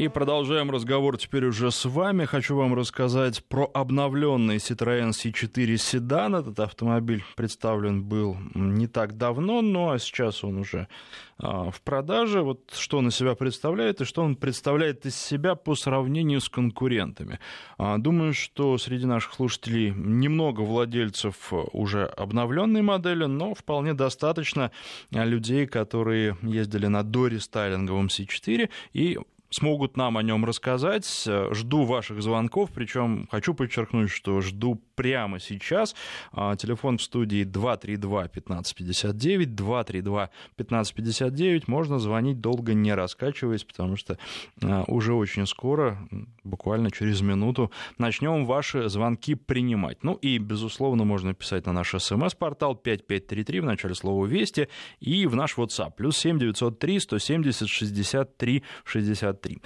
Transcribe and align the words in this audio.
И 0.00 0.08
продолжаем 0.08 0.70
разговор 0.70 1.18
теперь 1.18 1.44
уже 1.44 1.70
с 1.70 1.84
вами. 1.84 2.24
Хочу 2.24 2.56
вам 2.56 2.72
рассказать 2.72 3.44
про 3.44 3.70
обновленный 3.74 4.56
Citroёn 4.56 5.10
C4 5.10 5.76
седан. 5.76 6.36
Этот 6.36 6.58
автомобиль 6.58 7.22
представлен 7.36 8.02
был 8.02 8.38
не 8.54 8.86
так 8.86 9.18
давно, 9.18 9.60
но 9.60 9.98
сейчас 9.98 10.42
он 10.42 10.56
уже 10.56 10.88
а, 11.36 11.70
в 11.70 11.82
продаже. 11.82 12.40
Вот 12.40 12.72
что 12.74 12.96
он 12.96 13.08
из 13.08 13.16
себя 13.16 13.34
представляет 13.34 14.00
и 14.00 14.06
что 14.06 14.22
он 14.22 14.36
представляет 14.36 15.04
из 15.04 15.16
себя 15.16 15.54
по 15.54 15.74
сравнению 15.74 16.40
с 16.40 16.48
конкурентами. 16.48 17.38
А, 17.76 17.98
думаю, 17.98 18.32
что 18.32 18.78
среди 18.78 19.04
наших 19.04 19.34
слушателей 19.34 19.90
немного 19.90 20.62
владельцев 20.62 21.52
уже 21.72 22.06
обновленной 22.06 22.80
модели, 22.80 23.26
но 23.26 23.52
вполне 23.52 23.92
достаточно 23.92 24.70
людей, 25.10 25.66
которые 25.66 26.38
ездили 26.40 26.86
на 26.86 27.02
дорестайлинговом 27.02 28.06
C4 28.06 28.70
и 28.94 29.18
смогут 29.50 29.96
нам 29.96 30.16
о 30.16 30.22
нем 30.22 30.44
рассказать. 30.44 31.26
Жду 31.52 31.84
ваших 31.84 32.22
звонков, 32.22 32.70
причем 32.74 33.28
хочу 33.30 33.54
подчеркнуть, 33.54 34.10
что 34.10 34.40
жду 34.40 34.82
прямо 35.00 35.40
сейчас. 35.40 35.96
А, 36.30 36.56
телефон 36.56 36.98
в 36.98 37.02
студии 37.02 37.46
232-1559, 37.46 40.28
232-1559. 40.58 41.62
Можно 41.68 41.98
звонить 41.98 42.42
долго 42.42 42.74
не 42.74 42.92
раскачиваясь, 42.92 43.64
потому 43.64 43.96
что 43.96 44.18
а, 44.62 44.84
уже 44.88 45.14
очень 45.14 45.46
скоро, 45.46 45.96
буквально 46.44 46.90
через 46.90 47.22
минуту, 47.22 47.72
начнем 47.96 48.44
ваши 48.44 48.90
звонки 48.90 49.34
принимать. 49.34 50.04
Ну 50.04 50.16
и, 50.16 50.36
безусловно, 50.36 51.04
можно 51.04 51.32
писать 51.32 51.64
на 51.64 51.72
наш 51.72 51.94
смс-портал 51.98 52.74
5533 52.74 53.60
в 53.60 53.64
начале 53.64 53.94
слова 53.94 54.26
«Вести» 54.26 54.68
и 55.00 55.26
в 55.26 55.34
наш 55.34 55.56
WhatsApp. 55.56 55.92
Плюс 55.96 56.18
7903 56.18 57.00
170 57.00 57.68
63 57.68 58.62
63. 58.84 59.62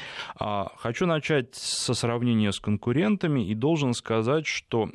Хочу 0.76 1.06
начать 1.06 1.56
со 1.56 1.94
сравнения 1.94 2.52
с 2.52 2.60
конкурентами 2.60 3.44
и 3.44 3.54
должен 3.54 3.94
сказать, 3.94 4.46
что 4.46 4.88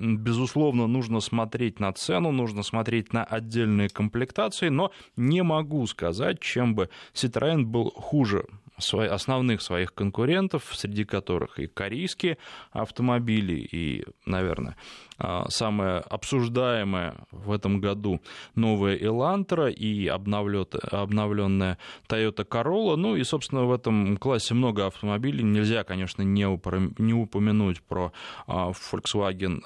нужно 0.88 1.19
смотреть 1.19 1.80
на 1.80 1.91
цену, 1.94 2.31
нужно 2.31 2.63
смотреть 2.63 3.13
на 3.13 3.23
отдельные 3.23 3.89
комплектации, 3.89 4.69
но 4.69 4.91
не 5.16 5.44
могу 5.44 5.86
сказать, 5.88 6.39
чем 6.39 6.75
бы 6.75 6.89
Citroёn 7.13 7.63
был 7.63 7.91
хуже 7.91 8.45
основных 8.80 9.61
своих 9.61 9.94
конкурентов, 9.94 10.63
среди 10.73 11.03
которых 11.05 11.59
и 11.59 11.67
корейские 11.67 12.38
автомобили, 12.72 13.53
и, 13.53 14.05
наверное, 14.25 14.75
а, 15.17 15.49
самое 15.49 15.97
обсуждаемое 15.97 17.16
в 17.31 17.52
этом 17.52 17.81
году 17.81 18.21
новая 18.55 18.97
Elantra 18.97 19.71
и 19.71 20.08
обновленная 20.08 21.77
Toyota 22.08 22.47
Corolla. 22.47 22.95
Ну 22.95 23.16
и, 23.16 23.23
собственно, 23.23 23.66
в 23.66 23.73
этом 23.73 24.17
классе 24.17 24.53
много 24.53 24.88
автомобилей. 24.88 25.43
Нельзя, 25.43 25.83
конечно, 25.83 26.21
не 26.21 26.45
упомянуть 26.45 27.81
про 27.81 28.14
а, 28.47 28.71
Volkswagen 28.71 29.61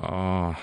а, 0.00 0.54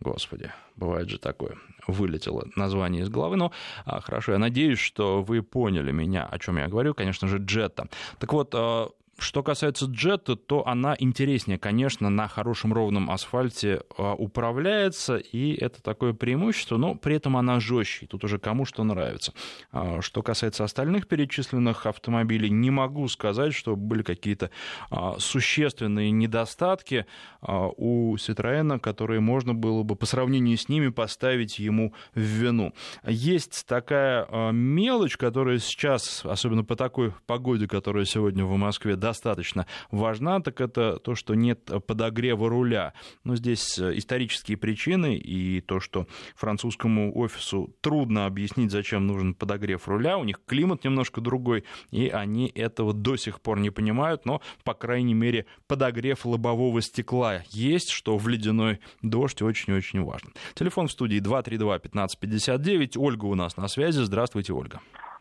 господи, 0.00 0.50
бывает 0.80 1.08
же 1.08 1.18
такое, 1.18 1.56
вылетело 1.86 2.46
название 2.56 3.02
из 3.02 3.08
головы, 3.08 3.36
но 3.36 3.52
а, 3.84 4.00
хорошо, 4.00 4.32
я 4.32 4.38
надеюсь, 4.38 4.78
что 4.78 5.22
вы 5.22 5.42
поняли 5.42 5.92
меня, 5.92 6.24
о 6.24 6.38
чем 6.38 6.56
я 6.56 6.68
говорю, 6.68 6.94
конечно 6.94 7.28
же, 7.28 7.38
Джетта. 7.38 7.88
Так 8.18 8.32
вот, 8.32 8.52
а, 8.54 8.88
что 9.20 9.42
касается 9.42 9.86
джета, 9.86 10.34
то 10.36 10.66
она 10.66 10.96
интереснее, 10.98 11.58
конечно, 11.58 12.10
на 12.10 12.26
хорошем 12.26 12.72
ровном 12.72 13.10
асфальте 13.10 13.82
а, 13.96 14.14
управляется, 14.14 15.16
и 15.16 15.54
это 15.54 15.82
такое 15.82 16.12
преимущество, 16.14 16.76
но 16.76 16.94
при 16.94 17.16
этом 17.16 17.36
она 17.36 17.60
жестче, 17.60 18.06
тут 18.06 18.24
уже 18.24 18.38
кому 18.38 18.64
что 18.64 18.82
нравится. 18.82 19.32
А, 19.72 20.00
что 20.00 20.22
касается 20.22 20.64
остальных 20.64 21.06
перечисленных 21.06 21.86
автомобилей, 21.86 22.50
не 22.50 22.70
могу 22.70 23.06
сказать, 23.08 23.54
что 23.54 23.76
были 23.76 24.02
какие-то 24.02 24.50
а, 24.90 25.16
существенные 25.18 26.10
недостатки 26.10 27.06
у 27.42 28.16
Citroёn, 28.16 28.78
которые 28.80 29.20
можно 29.20 29.54
было 29.54 29.82
бы 29.82 29.96
по 29.96 30.06
сравнению 30.06 30.56
с 30.56 30.68
ними 30.68 30.88
поставить 30.88 31.58
ему 31.58 31.94
в 32.14 32.20
вину. 32.20 32.74
Есть 33.06 33.66
такая 33.66 34.52
мелочь, 34.52 35.16
которая 35.16 35.58
сейчас, 35.58 36.24
особенно 36.24 36.64
по 36.64 36.76
такой 36.76 37.12
погоде, 37.26 37.66
которая 37.66 38.04
сегодня 38.04 38.44
в 38.44 38.56
Москве, 38.56 38.96
да, 38.96 39.09
достаточно 39.10 39.66
важна, 39.90 40.40
так 40.40 40.60
это 40.60 40.98
то, 40.98 41.14
что 41.14 41.34
нет 41.34 41.68
подогрева 41.86 42.48
руля. 42.48 42.92
Но 43.24 43.34
здесь 43.34 43.78
э, 43.78 43.98
исторические 43.98 44.56
причины 44.56 45.16
и 45.16 45.60
то, 45.60 45.80
что 45.80 46.06
французскому 46.36 47.16
офису 47.18 47.74
трудно 47.80 48.26
объяснить, 48.26 48.70
зачем 48.70 49.06
нужен 49.06 49.34
подогрев 49.34 49.88
руля. 49.88 50.16
У 50.16 50.24
них 50.24 50.40
климат 50.46 50.84
немножко 50.84 51.20
другой, 51.20 51.64
и 51.90 52.08
они 52.08 52.52
этого 52.54 52.92
до 52.92 53.16
сих 53.16 53.40
пор 53.40 53.58
не 53.58 53.70
понимают, 53.70 54.24
но, 54.26 54.40
по 54.64 54.74
крайней 54.74 55.14
мере, 55.14 55.46
подогрев 55.66 56.24
лобового 56.24 56.80
стекла 56.80 57.42
есть, 57.50 57.90
что 57.90 58.16
в 58.16 58.28
ледяной 58.28 58.80
дождь 59.02 59.42
очень-очень 59.42 60.02
важно. 60.04 60.30
Телефон 60.54 60.86
в 60.86 60.92
студии 60.92 61.20
232-1559. 61.20 62.92
Ольга 62.96 63.24
у 63.24 63.34
нас 63.34 63.56
на 63.56 63.66
связи. 63.66 64.02
Здравствуйте, 64.02 64.52
Ольга. 64.52 64.80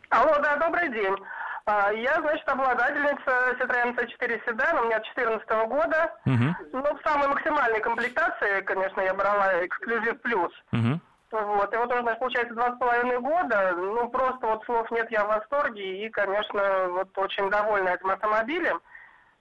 Алло, 0.10 0.34
да, 0.42 0.58
добрый 0.58 0.92
день. 0.92 1.16
А, 1.70 1.92
я, 1.92 2.20
значит, 2.20 2.50
обладательница 2.50 3.56
Citroёn 3.60 3.96
C4 3.96 4.42
седан, 4.44 4.80
у 4.80 4.86
меня 4.86 4.98
2014 4.98 5.50
года. 5.68 6.16
Угу. 6.26 6.56
Ну, 6.74 6.98
в 6.98 7.02
самой 7.08 7.28
максимальной 7.28 7.80
комплектации, 7.80 8.62
конечно, 8.62 9.02
я 9.02 9.14
брала 9.14 9.64
эксклюзив 9.64 10.20
плюс. 10.22 10.52
Угу. 10.74 11.00
Вот, 11.32 11.72
и 11.72 11.78
вот 11.78 11.92
уже, 11.92 12.02
значит, 12.02 12.20
получается, 12.20 12.56
два 12.56 12.74
с 12.74 12.80
половиной 12.80 13.20
года, 13.20 13.74
ну, 13.78 14.10
просто 14.10 14.48
вот 14.48 14.66
слов 14.66 14.90
нет, 14.90 15.12
я 15.12 15.26
в 15.26 15.28
восторге, 15.28 16.08
и, 16.08 16.10
конечно, 16.10 16.88
вот 16.90 17.16
очень 17.16 17.52
довольна 17.52 17.90
этим 17.90 18.10
автомобилем. 18.10 18.82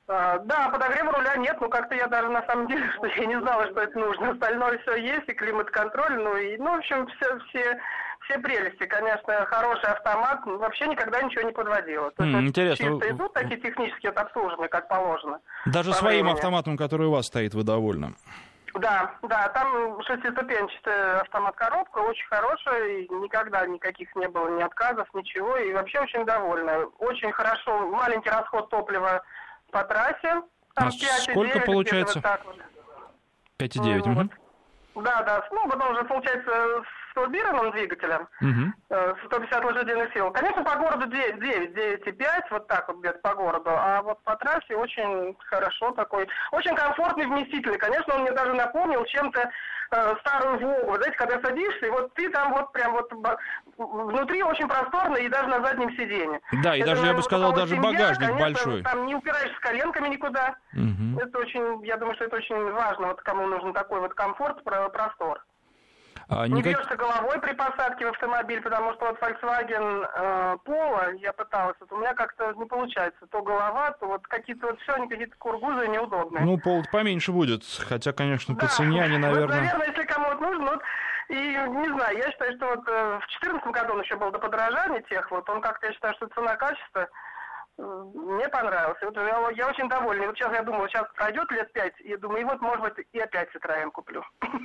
А, 0.07 0.39
да, 0.41 0.69
подогрева 0.69 1.13
руля 1.13 1.37
нет, 1.37 1.57
ну 1.63 1.71
как-то 1.71 1.95
я 1.95 2.09
даже 2.09 2.29
на 2.29 2.43
самом 2.47 2.67
деле, 2.67 2.91
что 2.99 3.07
я 3.07 3.25
не 3.25 3.41
знала, 3.41 3.67
что 3.69 3.81
это 3.81 3.99
нужно. 3.99 4.33
Остальное 4.33 4.77
все 4.81 4.97
есть, 4.97 5.29
и 5.29 5.33
климат-контроль, 5.33 6.19
ну 6.19 6.37
и, 6.37 6.59
ну, 6.59 6.75
в 6.75 6.79
общем, 6.79 7.07
все, 7.07 7.39
все, 7.49 7.81
все 8.29 8.39
прелести. 8.39 8.87
Конечно, 8.87 9.47
хороший 9.47 9.91
автомат, 9.91 10.41
вообще 10.45 10.87
никогда 10.87 11.23
ничего 11.23 11.43
не 11.43 11.53
подводила. 11.53 12.11
То 12.13 12.25
mm, 12.25 12.47
интересно. 12.47 12.85
Чисто 12.85 13.11
идут 13.11 13.33
такие 13.33 13.61
технические 13.61 14.13
вот, 14.13 14.21
обслуживания, 14.21 14.69
как 14.69 14.89
положено. 14.89 15.41
Даже 15.67 15.93
своим 15.95 16.25
времени. 16.25 16.35
автоматом, 16.35 16.77
который 16.77 17.07
у 17.07 17.13
вас 17.13 17.27
стоит, 17.27 17.55
вы 17.55 17.65
довольны? 17.65 18.15
Да, 18.75 19.15
да, 19.23 19.49
там 19.49 20.01
шестиступенчатая 20.03 21.21
автомат-коробка, 21.21 21.99
очень 21.99 22.27
хорошая, 22.27 22.99
и 22.99 23.09
никогда 23.09 23.67
никаких 23.67 24.15
не 24.15 24.29
было 24.29 24.57
ни 24.57 24.63
отказов, 24.63 25.09
ничего, 25.15 25.57
и 25.57 25.73
вообще 25.73 26.01
очень 26.01 26.25
довольна. 26.25 26.85
Очень 26.99 27.33
хорошо, 27.33 27.89
маленький 27.89 28.29
расход 28.29 28.69
топлива 28.69 29.23
по 29.73 29.83
трассе. 29.85 30.43
Там 30.75 30.89
а 30.89 30.91
5, 30.91 31.01
сколько 31.23 31.55
9, 31.55 31.65
получается? 31.65 32.23
Вот 32.23 32.57
5,9. 33.59 34.03
Ну, 34.05 34.13
угу. 34.13 34.31
вот. 34.95 35.05
Да, 35.05 35.23
да. 35.23 35.49
Ну, 35.51 35.69
потом 35.69 35.93
уже 35.93 36.05
получается 36.05 36.83
турбированным 37.19 37.73
двигателем, 37.73 38.29
угу. 38.41 39.15
150 39.27 39.65
лошадиных 39.65 40.13
сил. 40.13 40.31
Конечно, 40.31 40.63
по 40.63 40.77
городу 40.77 41.07
9, 41.07 41.41
9, 41.41 42.07
9,5, 42.07 42.27
вот 42.51 42.69
так 42.69 42.89
вот 42.89 42.99
где-то 42.99 43.19
по 43.19 43.35
городу. 43.35 43.71
А 43.71 44.03
вот 44.03 44.23
по 44.23 44.37
трассе 44.37 44.77
очень 44.77 45.37
хорошо 45.47 45.91
такой, 45.93 46.29
очень 46.53 46.75
комфортный, 46.77 47.27
вместительный. 47.27 47.79
Конечно, 47.79 48.15
он 48.15 48.23
мне 48.23 48.33
даже 48.33 48.53
напомнил 48.55 49.05
чем-то 49.07 49.51
э, 49.91 50.15
старую 50.21 50.61
Волгу. 50.61 50.97
Знаете, 50.97 51.17
когда 51.17 51.41
садишься, 51.43 51.87
и 51.87 51.91
вот 51.91 52.15
ты 52.15 52.29
там 52.31 52.53
вот 52.53 52.73
прям 52.73 52.93
вот 52.93 53.13
внутри 53.77 54.43
очень 54.43 54.69
просторно 54.69 55.17
и 55.17 55.29
даже 55.29 55.49
на 55.49 55.65
заднем 55.65 55.91
сиденье. 55.93 56.41
Да, 56.63 56.77
и 56.77 56.81
это, 56.81 56.91
даже, 56.91 57.07
я 57.07 57.15
бы 57.15 57.23
сказал, 57.23 57.53
даже 57.53 57.75
семья, 57.75 57.91
багажник 57.91 58.29
конечно, 58.29 58.45
большой. 58.45 58.83
Там 58.83 59.07
не 59.07 59.15
упираешься 59.15 59.61
коленками 59.61 60.09
никуда. 60.09 60.55
Угу. 60.73 61.21
Это 61.21 61.39
очень, 61.39 61.85
я 61.85 61.97
думаю, 61.97 62.15
что 62.15 62.27
это 62.27 62.37
очень 62.37 62.71
важно, 62.73 63.09
вот 63.09 63.21
кому 63.23 63.47
нужен 63.47 63.73
такой 63.73 64.01
вот 64.01 64.15
комфорт, 64.15 64.63
простор. 64.65 65.43
А, 66.31 66.47
не 66.47 66.57
никак... 66.57 66.75
бьешься 66.75 66.97
головой 66.97 67.41
при 67.41 67.55
посадке 67.55 68.07
в 68.07 68.11
автомобиль, 68.11 68.61
потому 68.61 68.93
что 68.95 69.07
вот 69.07 69.19
Volkswagen 69.19 70.07
э, 70.15 70.57
Polo, 70.67 71.17
я 71.17 71.33
пыталась, 71.33 71.77
вот 71.81 71.91
у 71.93 71.97
меня 71.97 72.13
как-то 72.13 72.53
не 72.53 72.67
получается. 72.67 73.27
То 73.31 73.41
голова, 73.43 73.93
то 73.93 74.07
вот 74.07 74.27
какие-то 74.27 74.67
вот 74.67 74.81
все, 74.81 74.93
они 74.93 75.09
какие-то 75.09 75.37
кургузы 75.39 75.89
неудобные. 75.89 76.45
Ну, 76.45 76.59
пол 76.59 76.83
поменьше 76.93 77.33
будет, 77.33 77.63
хотя, 77.65 78.13
конечно, 78.13 78.55
по 78.55 78.63
да. 78.63 78.69
цене 78.69 79.03
они, 79.03 79.17
наверное... 79.17 79.47
Вот, 79.47 79.55
наверное, 79.55 79.87
если 79.87 80.03
кому-то 80.03 80.37
нужно, 80.37 80.73
вот, 80.73 80.83
и 81.29 81.35
не 81.35 81.89
знаю, 81.89 82.19
я 82.19 82.31
считаю, 82.31 82.57
что 82.57 82.67
вот 82.67 82.89
э, 82.89 83.21
в 83.23 83.41
2014 83.41 83.67
году 83.69 83.93
он 83.95 84.03
еще 84.03 84.17
был 84.17 84.31
до 84.31 84.39
подорожания 84.39 85.01
тех, 85.09 85.31
вот 85.31 85.49
он 85.49 85.63
как-то, 85.63 85.87
я 85.87 85.93
считаю, 85.95 86.15
что 86.15 86.29
цена-качество 86.29 87.09
мне 87.79 88.49
понравился. 88.49 89.07
Вот 89.07 89.17
я, 89.17 89.51
я 89.51 89.69
очень 89.69 89.89
довольна. 89.89 90.27
Вот 90.27 90.37
сейчас 90.37 90.53
я 90.53 90.63
думаю, 90.63 90.89
сейчас 90.89 91.07
пройдет 91.15 91.51
лет 91.53 91.73
пять, 91.73 91.95
и 92.01 92.17
думаю, 92.17 92.41
и 92.43 92.45
вот, 92.45 92.61
может 92.61 92.83
быть, 92.83 93.07
и 93.13 93.19
опять 93.19 93.49
Citroёn 93.55 93.91
куплю. 93.91 94.25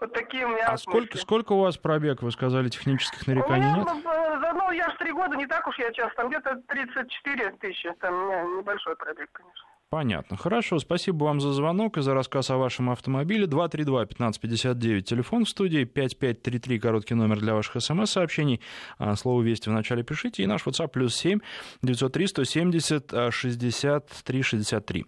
Вот 0.00 0.12
такие 0.12 0.46
у 0.46 0.50
меня 0.50 0.68
А 0.68 0.76
сколько, 0.76 1.18
сколько 1.18 1.52
у 1.52 1.60
вас 1.60 1.76
пробег, 1.76 2.22
вы 2.22 2.30
сказали, 2.30 2.68
технических 2.68 3.26
нареканий 3.26 3.72
нет? 3.72 3.88
Ну, 4.04 4.52
ну, 4.54 4.70
я 4.70 4.88
же 4.90 4.96
три 4.98 5.10
года, 5.10 5.34
не 5.34 5.46
так 5.46 5.66
уж 5.66 5.76
я 5.80 5.90
часто, 5.92 6.14
там 6.14 6.28
где-то 6.28 6.62
34 6.68 7.50
тысячи, 7.52 7.90
там 7.98 8.14
у 8.14 8.26
меня 8.26 8.42
небольшой 8.42 8.94
пробег, 8.94 9.28
конечно. 9.32 9.66
Понятно. 9.96 10.36
Хорошо, 10.36 10.78
спасибо 10.78 11.24
вам 11.24 11.40
за 11.40 11.54
звонок 11.54 11.96
и 11.96 12.02
за 12.02 12.12
рассказ 12.12 12.50
о 12.50 12.58
вашем 12.58 12.90
автомобиле. 12.90 13.46
232-1559, 13.46 15.00
телефон 15.00 15.46
в 15.46 15.48
студии, 15.48 15.84
5533, 15.84 16.78
короткий 16.78 17.14
номер 17.14 17.40
для 17.40 17.54
ваших 17.54 17.80
смс-сообщений. 17.80 18.60
А, 18.98 19.16
слово 19.16 19.40
«Вести» 19.40 19.70
в 19.70 19.72
начале 19.72 20.02
пишите. 20.02 20.42
И 20.42 20.46
наш 20.46 20.66
WhatsApp 20.66 20.88
плюс 20.88 21.16
7 21.16 21.38
903 21.80 22.26
170 22.26 23.14
63 23.30 24.42
63. 24.42 25.06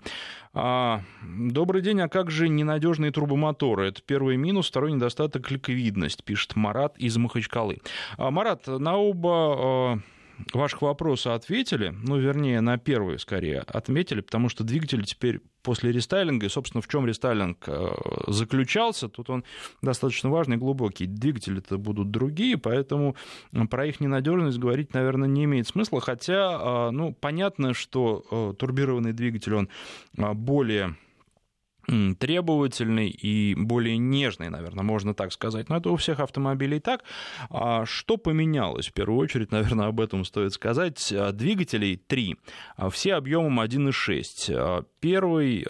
Добрый 0.55 1.83
день, 1.83 2.01
а 2.01 2.09
как 2.09 2.31
же 2.31 2.49
ненадежные 2.49 3.13
трубомоторы? 3.13 3.89
Это 3.89 4.01
первый 4.01 4.39
минус, 4.39 4.69
второй 4.69 4.93
недостаток— 4.93 5.51
ликвидность, 5.51 6.25
пишет 6.25 6.57
Марат 6.57 6.97
из 6.97 7.15
Махачкалы. 7.19 7.83
А, 8.17 8.31
Марат, 8.31 8.67
на 8.67 8.97
оба 8.97 9.31
а, 9.31 9.99
ваших 10.53 10.83
вопроса 10.83 11.35
ответили, 11.35 11.89
ну, 11.89 12.17
вернее, 12.19 12.61
на 12.61 12.79
первый 12.79 13.19
скорее 13.19 13.61
отметили, 13.61 14.21
потому 14.21 14.49
что 14.49 14.65
двигатель 14.65 15.05
теперь 15.05 15.41
после 15.63 15.93
рестайлинга, 15.93 16.47
и, 16.47 16.49
собственно, 16.49 16.81
в 16.83 16.89
чем 16.89 17.07
рестайлинг 17.07 17.65
э, 17.67 17.89
заключался, 18.29 19.09
тут 19.09 19.31
он 19.31 19.45
достаточно 19.83 20.31
важный 20.31 20.57
глубокий. 20.57 21.07
Двигатели 21.07 21.59
это 21.59 21.77
будут 21.79 22.11
другие, 22.11 22.57
поэтому 22.57 23.17
про 23.71 23.87
их 23.87 24.01
ненадежность 24.01 24.59
говорить, 24.59 24.95
наверное, 24.95 25.29
не 25.29 25.45
имеет 25.45 25.69
смысла, 25.69 26.01
хотя, 26.01 26.89
э, 26.89 26.91
ну, 26.91 27.13
понятно, 27.13 27.75
что 27.75 28.25
э, 28.31 28.55
турбированный 28.59 29.13
двигатель, 29.13 29.55
он 29.55 29.69
более 30.17 30.97
требовательный 32.19 33.09
и 33.09 33.55
более 33.55 33.99
нежный, 33.99 34.51
наверное, 34.51 34.85
можно 34.85 35.15
так 35.15 35.33
сказать. 35.33 35.69
Но 35.69 35.77
это 35.77 35.91
у 35.91 35.97
всех 35.97 36.21
автомобилей 36.21 36.81
так. 36.81 37.05
А 37.51 37.87
что 37.87 38.17
поменялось? 38.17 38.89
В 38.89 38.93
первую 38.93 39.19
очередь, 39.19 39.51
наверное, 39.53 39.87
об 39.87 40.01
этом 40.01 40.25
стоит 40.25 40.53
сказать. 40.53 41.13
Двигателей 41.33 41.97
три. 41.97 42.37
Все 42.91 43.15
объемом 43.15 43.61
1,6. 43.61 44.87
Первый 45.01 45.67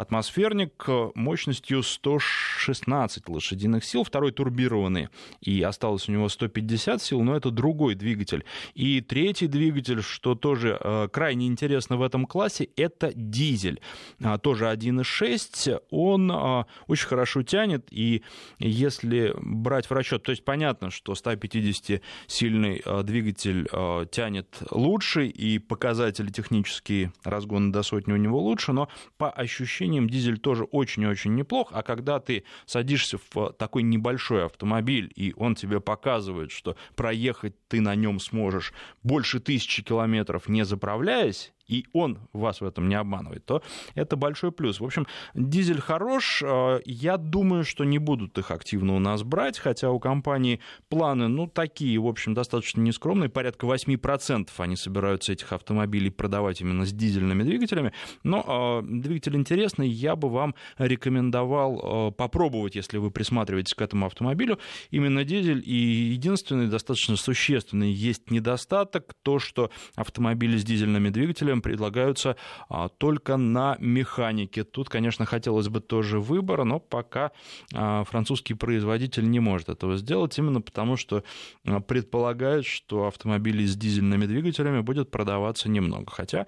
атмосферник 0.00 0.86
мощностью 1.14 1.82
116 1.82 3.28
лошадиных 3.28 3.84
сил, 3.84 4.04
второй 4.04 4.32
турбированный, 4.32 5.08
и 5.40 5.62
осталось 5.62 6.08
у 6.08 6.12
него 6.12 6.28
150 6.28 7.02
сил, 7.02 7.22
но 7.22 7.36
это 7.36 7.50
другой 7.50 7.94
двигатель. 7.94 8.44
И 8.74 9.00
третий 9.00 9.46
двигатель, 9.46 10.02
что 10.02 10.34
тоже 10.34 10.78
э, 10.80 11.08
крайне 11.12 11.46
интересно 11.46 11.96
в 11.96 12.02
этом 12.02 12.26
классе, 12.26 12.68
это 12.76 13.12
дизель. 13.14 13.80
А, 14.22 14.38
тоже 14.38 14.66
1.6, 14.66 15.82
он 15.90 16.30
а, 16.32 16.66
очень 16.86 17.06
хорошо 17.06 17.42
тянет, 17.42 17.86
и 17.90 18.22
если 18.58 19.34
брать 19.36 19.86
в 19.86 19.92
расчет, 19.92 20.22
то 20.22 20.30
есть 20.30 20.44
понятно, 20.44 20.90
что 20.90 21.12
150-сильный 21.12 22.82
а, 22.84 23.02
двигатель 23.02 23.68
тянет 24.10 24.58
лучше, 24.70 25.26
и 25.26 25.58
показатели 25.58 26.30
технические 26.30 27.12
разгона 27.24 27.72
до 27.72 27.82
сотни 27.82 28.12
у 28.12 28.16
него 28.16 28.40
лучше, 28.40 28.72
но 28.72 28.88
по 29.16 29.30
ощущениям 29.30 29.89
ощущениям 29.90 30.08
дизель 30.08 30.38
тоже 30.38 30.64
очень-очень 30.64 31.34
неплох, 31.34 31.70
а 31.72 31.82
когда 31.82 32.20
ты 32.20 32.44
садишься 32.66 33.18
в 33.32 33.52
такой 33.52 33.82
небольшой 33.82 34.44
автомобиль, 34.44 35.12
и 35.16 35.32
он 35.36 35.54
тебе 35.54 35.80
показывает, 35.80 36.52
что 36.52 36.76
проехать 36.94 37.54
ты 37.68 37.80
на 37.80 37.94
нем 37.94 38.20
сможешь 38.20 38.72
больше 39.02 39.40
тысячи 39.40 39.82
километров 39.82 40.48
не 40.48 40.64
заправляясь, 40.64 41.52
и 41.70 41.86
он 41.92 42.18
вас 42.32 42.60
в 42.60 42.64
этом 42.64 42.88
не 42.88 42.96
обманывает, 42.96 43.46
то 43.46 43.62
это 43.94 44.16
большой 44.16 44.50
плюс. 44.50 44.80
В 44.80 44.84
общем, 44.84 45.06
дизель 45.34 45.80
хорош. 45.80 46.42
Э, 46.44 46.80
я 46.84 47.16
думаю, 47.16 47.64
что 47.64 47.84
не 47.84 47.98
будут 47.98 48.36
их 48.38 48.50
активно 48.50 48.96
у 48.96 48.98
нас 48.98 49.22
брать, 49.22 49.58
хотя 49.58 49.90
у 49.90 50.00
компании 50.00 50.60
планы, 50.88 51.28
ну, 51.28 51.46
такие, 51.46 51.98
в 51.98 52.08
общем, 52.08 52.34
достаточно 52.34 52.80
нескромные. 52.80 53.28
Порядка 53.28 53.66
8% 53.66 54.48
они 54.58 54.76
собираются 54.76 55.32
этих 55.32 55.52
автомобилей 55.52 56.10
продавать 56.10 56.60
именно 56.60 56.84
с 56.84 56.92
дизельными 56.92 57.44
двигателями. 57.44 57.92
Но 58.24 58.82
э, 58.82 58.86
двигатель 58.86 59.36
интересный, 59.36 59.88
я 59.88 60.16
бы 60.16 60.28
вам 60.28 60.56
рекомендовал 60.76 62.08
э, 62.08 62.12
попробовать, 62.12 62.74
если 62.74 62.98
вы 62.98 63.12
присматриваетесь 63.12 63.74
к 63.74 63.80
этому 63.80 64.06
автомобилю, 64.06 64.58
именно 64.90 65.24
дизель. 65.24 65.62
И 65.64 65.74
единственный, 65.74 66.66
достаточно 66.66 67.14
существенный 67.14 67.92
есть 67.92 68.30
недостаток, 68.30 69.14
то, 69.22 69.38
что 69.38 69.70
автомобили 69.94 70.56
с 70.56 70.64
дизельными 70.64 71.10
двигателями 71.10 71.59
предлагаются 71.60 72.36
а, 72.68 72.88
только 72.88 73.36
на 73.36 73.76
механике. 73.80 74.64
Тут, 74.64 74.88
конечно, 74.88 75.24
хотелось 75.24 75.68
бы 75.68 75.80
тоже 75.80 76.20
выбора, 76.20 76.64
но 76.64 76.78
пока 76.78 77.32
а, 77.74 78.04
французский 78.04 78.54
производитель 78.54 79.28
не 79.28 79.40
может 79.40 79.68
этого 79.68 79.96
сделать, 79.96 80.38
именно 80.38 80.60
потому 80.60 80.96
что 80.96 81.24
а, 81.66 81.80
предполагает, 81.80 82.64
что 82.64 83.06
автомобилей 83.06 83.66
с 83.66 83.76
дизельными 83.76 84.26
двигателями 84.26 84.80
будет 84.80 85.10
продаваться 85.10 85.68
немного. 85.68 86.10
Хотя 86.10 86.46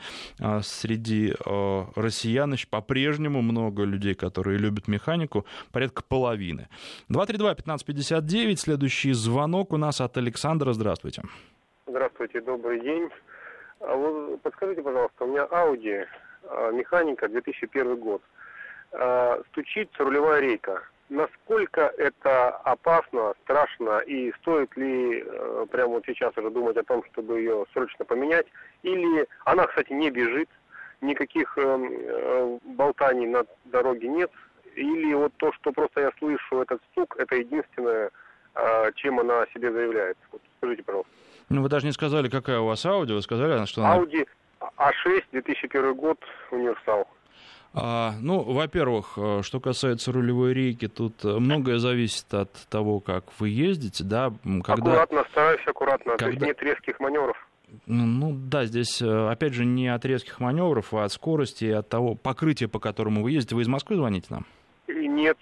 среди 0.63 1.35
россиян 1.95 2.53
по-прежнему 2.71 3.43
много 3.43 3.85
людей, 3.85 4.15
которые 4.15 4.59
любят 4.59 4.89
механику, 4.89 5.47
порядка 5.73 6.03
половины. 6.03 6.69
232-1559, 7.11 8.57
следующий 8.57 9.13
звонок 9.13 9.73
у 9.73 9.77
нас 9.77 10.01
от 10.01 10.17
Александра. 10.17 10.73
Здравствуйте. 10.73 11.23
Здравствуйте, 11.87 12.41
добрый 12.41 12.81
день. 12.81 13.09
А 13.83 13.97
вот 13.97 14.41
подскажите, 14.43 14.83
пожалуйста, 14.83 15.25
у 15.25 15.29
меня 15.29 15.47
Audi, 15.51 16.07
а, 16.45 16.71
механика, 16.71 17.29
2001 17.29 17.97
год. 17.97 18.23
А, 18.93 19.41
стучится 19.51 20.05
рулевая 20.05 20.41
рейка. 20.41 20.83
Насколько 21.09 21.93
это 21.99 22.51
опасно, 22.65 23.35
страшно 23.43 23.99
и 23.99 24.33
стоит 24.41 24.75
ли 24.79 25.23
э, 25.23 25.67
прямо 25.71 25.95
вот 25.95 26.05
сейчас 26.07 26.35
уже 26.39 26.49
думать 26.49 26.79
о 26.79 26.85
том, 26.85 27.05
чтобы 27.13 27.39
ее 27.39 27.67
срочно 27.75 28.07
поменять? 28.07 28.47
Или 28.83 29.27
она, 29.45 29.67
кстати, 29.67 29.93
не 29.93 30.11
бежит, 30.11 30.49
никаких 31.03 31.59
э, 31.59 31.63
э, 31.63 32.59
болтаний 32.65 33.27
на 33.27 33.45
дороге 33.67 34.09
нет? 34.09 34.31
Или 34.75 35.13
вот 35.13 35.35
то, 35.37 35.53
что 35.53 35.71
просто 35.73 36.01
я 36.01 36.13
слышу 36.19 36.63
этот 36.63 36.81
стук, 36.93 37.15
это 37.19 37.37
единственное, 37.37 38.11
чем 38.95 39.21
она 39.21 39.43
о 39.43 39.47
себе 39.49 39.71
заявляет? 39.71 40.17
Вот 40.31 40.41
скажите, 40.57 40.83
пожалуйста. 40.83 41.13
Ну, 41.53 41.63
вы 41.63 41.69
даже 41.69 41.87
не 41.87 41.93
сказали, 41.93 42.29
какая 42.29 42.61
у 42.61 42.67
вас 42.67 42.85
Audi, 42.87 43.13
вы 43.13 43.21
сказали, 43.23 43.65
что 43.67 43.85
она... 43.85 43.99
Audi 43.99 44.27
A6, 44.61 45.23
2001 45.33 45.95
год, 45.95 46.19
универсал. 46.51 47.07
А, 47.75 48.15
ну, 48.21 48.43
во-первых, 48.43 49.15
э, 49.17 49.41
что 49.43 49.61
касается 49.61 50.13
рулевой 50.13 50.53
рейки, 50.53 50.89
тут 50.89 51.25
э, 51.25 51.29
многое 51.29 51.79
зависит 51.79 52.33
от 52.35 52.53
того, 52.69 53.01
как 53.01 53.25
вы 53.39 53.49
ездите, 53.49 54.05
да, 54.05 54.33
когда... 54.63 54.73
Аккуратно, 54.73 55.25
стараюсь 55.31 55.67
аккуратно, 55.67 56.13
когда... 56.13 56.25
то 56.25 56.31
есть 56.31 56.43
нет 56.43 56.63
резких 56.63 57.01
маневров. 57.01 57.37
Ну, 57.87 58.33
да, 58.35 58.67
здесь, 58.67 59.01
э, 59.01 59.29
опять 59.31 59.55
же, 59.55 59.65
не 59.65 59.89
от 59.89 60.05
резких 60.05 60.41
маневров, 60.41 60.93
а 60.93 61.05
от 61.05 61.13
скорости, 61.13 61.65
от 61.65 61.89
того 61.89 62.15
покрытия, 62.15 62.69
по 62.69 62.79
которому 62.79 63.23
вы 63.23 63.33
ездите. 63.33 63.55
Вы 63.55 63.63
из 63.63 63.69
Москвы 63.69 63.97
звоните 63.97 64.27
нам? 64.31 64.47
Нет. 64.89 65.39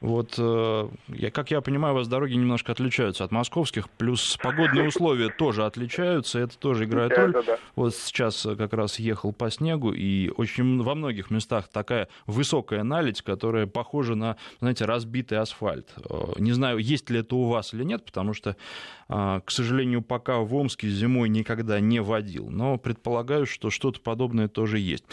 Вот, 0.00 0.36
э, 0.38 0.88
я, 1.08 1.30
как 1.32 1.50
я 1.50 1.60
понимаю, 1.60 1.94
у 1.94 1.98
вас 1.98 2.06
дороги 2.06 2.34
немножко 2.34 2.70
отличаются 2.70 3.24
от 3.24 3.32
московских, 3.32 3.90
плюс 3.90 4.36
погодные 4.40 4.86
условия 4.86 5.28
тоже 5.28 5.66
отличаются, 5.66 6.38
это 6.38 6.56
тоже 6.56 6.84
играет 6.84 7.18
роль. 7.18 7.34
Вот 7.74 7.96
сейчас 7.96 8.46
как 8.56 8.72
раз 8.74 9.00
ехал 9.00 9.32
по 9.32 9.50
снегу, 9.50 9.92
и 9.92 10.30
очень 10.36 10.80
во 10.80 10.94
многих 10.94 11.32
местах 11.32 11.66
такая 11.68 12.08
высокая 12.26 12.84
наледь, 12.84 13.22
которая 13.22 13.66
похожа 13.66 14.14
на, 14.14 14.36
знаете, 14.60 14.84
разбитый 14.84 15.38
асфальт. 15.38 15.92
Э, 16.08 16.32
не 16.38 16.52
знаю, 16.52 16.78
есть 16.78 17.10
ли 17.10 17.18
это 17.18 17.34
у 17.34 17.48
вас 17.48 17.74
или 17.74 17.82
нет, 17.82 18.04
потому 18.04 18.34
что, 18.34 18.56
э, 19.08 19.40
к 19.44 19.50
сожалению, 19.50 20.02
пока 20.02 20.38
в 20.38 20.54
Омске 20.54 20.88
зимой 20.88 21.28
никогда 21.28 21.80
не 21.80 22.00
водил, 22.00 22.50
но 22.50 22.78
предполагаю, 22.78 23.46
что 23.46 23.70
что-то 23.70 24.00
подобное 24.00 24.46
тоже 24.46 24.78
есть. 24.78 25.04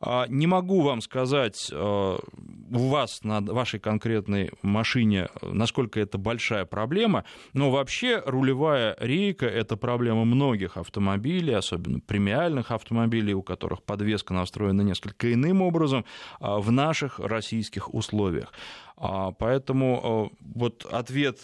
А, 0.00 0.26
не 0.28 0.46
могу 0.46 0.82
вам 0.82 1.00
сказать, 1.00 1.72
у 1.72 2.88
вас 2.88 3.24
на 3.24 3.40
вашей 3.40 3.80
конкретной 3.80 4.33
конкретной 4.34 4.50
машине, 4.62 5.28
насколько 5.42 6.00
это 6.00 6.18
большая 6.18 6.64
проблема. 6.64 7.24
Но 7.52 7.70
вообще 7.70 8.22
рулевая 8.24 8.96
рейка— 9.00 9.46
это 9.60 9.76
проблема 9.76 10.24
многих 10.24 10.76
автомобилей, 10.76 11.54
особенно 11.54 12.00
премиальных 12.00 12.70
автомобилей, 12.70 13.34
у 13.34 13.42
которых 13.42 13.82
подвеска 13.82 14.34
настроена 14.34 14.82
несколько 14.82 15.32
иным 15.32 15.62
образом 15.62 16.04
а, 16.40 16.58
в 16.58 16.70
наших 16.70 17.18
российских 17.18 17.94
условиях. 17.94 18.52
А, 18.96 19.32
поэтому 19.32 20.00
а, 20.02 20.36
вот 20.40 20.86
ответ 20.92 21.38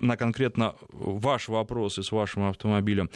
на 0.00 0.16
конкретно 0.16 0.74
ваш 0.92 1.48
вопрос 1.48 1.98
и 1.98 2.02
с 2.02 2.12
вашим 2.12 2.44
автомобилем 2.44 3.10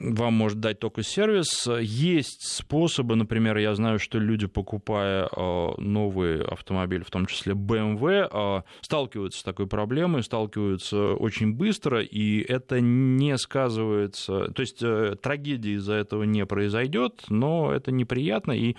вам 0.00 0.34
может 0.34 0.60
дать 0.60 0.78
только 0.78 1.02
сервис. 1.02 1.68
Есть 1.80 2.46
способы, 2.46 3.16
например, 3.16 3.56
я 3.58 3.74
знаю, 3.74 3.98
что 3.98 4.18
люди, 4.18 4.46
покупая 4.46 5.28
э, 5.28 5.68
новые 5.78 6.42
автомобили, 6.42 7.02
в 7.02 7.10
том 7.10 7.26
числе 7.26 7.54
BMW, 7.54 8.28
э, 8.30 8.62
сталкиваются 8.80 9.40
с 9.40 9.42
такой 9.42 9.66
проблемой, 9.66 10.22
сталкиваются 10.22 11.14
очень 11.14 11.52
быстро, 11.52 12.00
и 12.00 12.40
это 12.40 12.80
не 12.80 13.36
сказывается, 13.38 14.52
то 14.52 14.60
есть 14.60 14.82
э, 14.82 15.16
трагедии 15.20 15.72
из-за 15.72 15.94
этого 15.94 16.22
не 16.22 16.46
произойдет, 16.46 17.24
но 17.28 17.72
это 17.72 17.90
неприятно, 17.90 18.52
и 18.52 18.76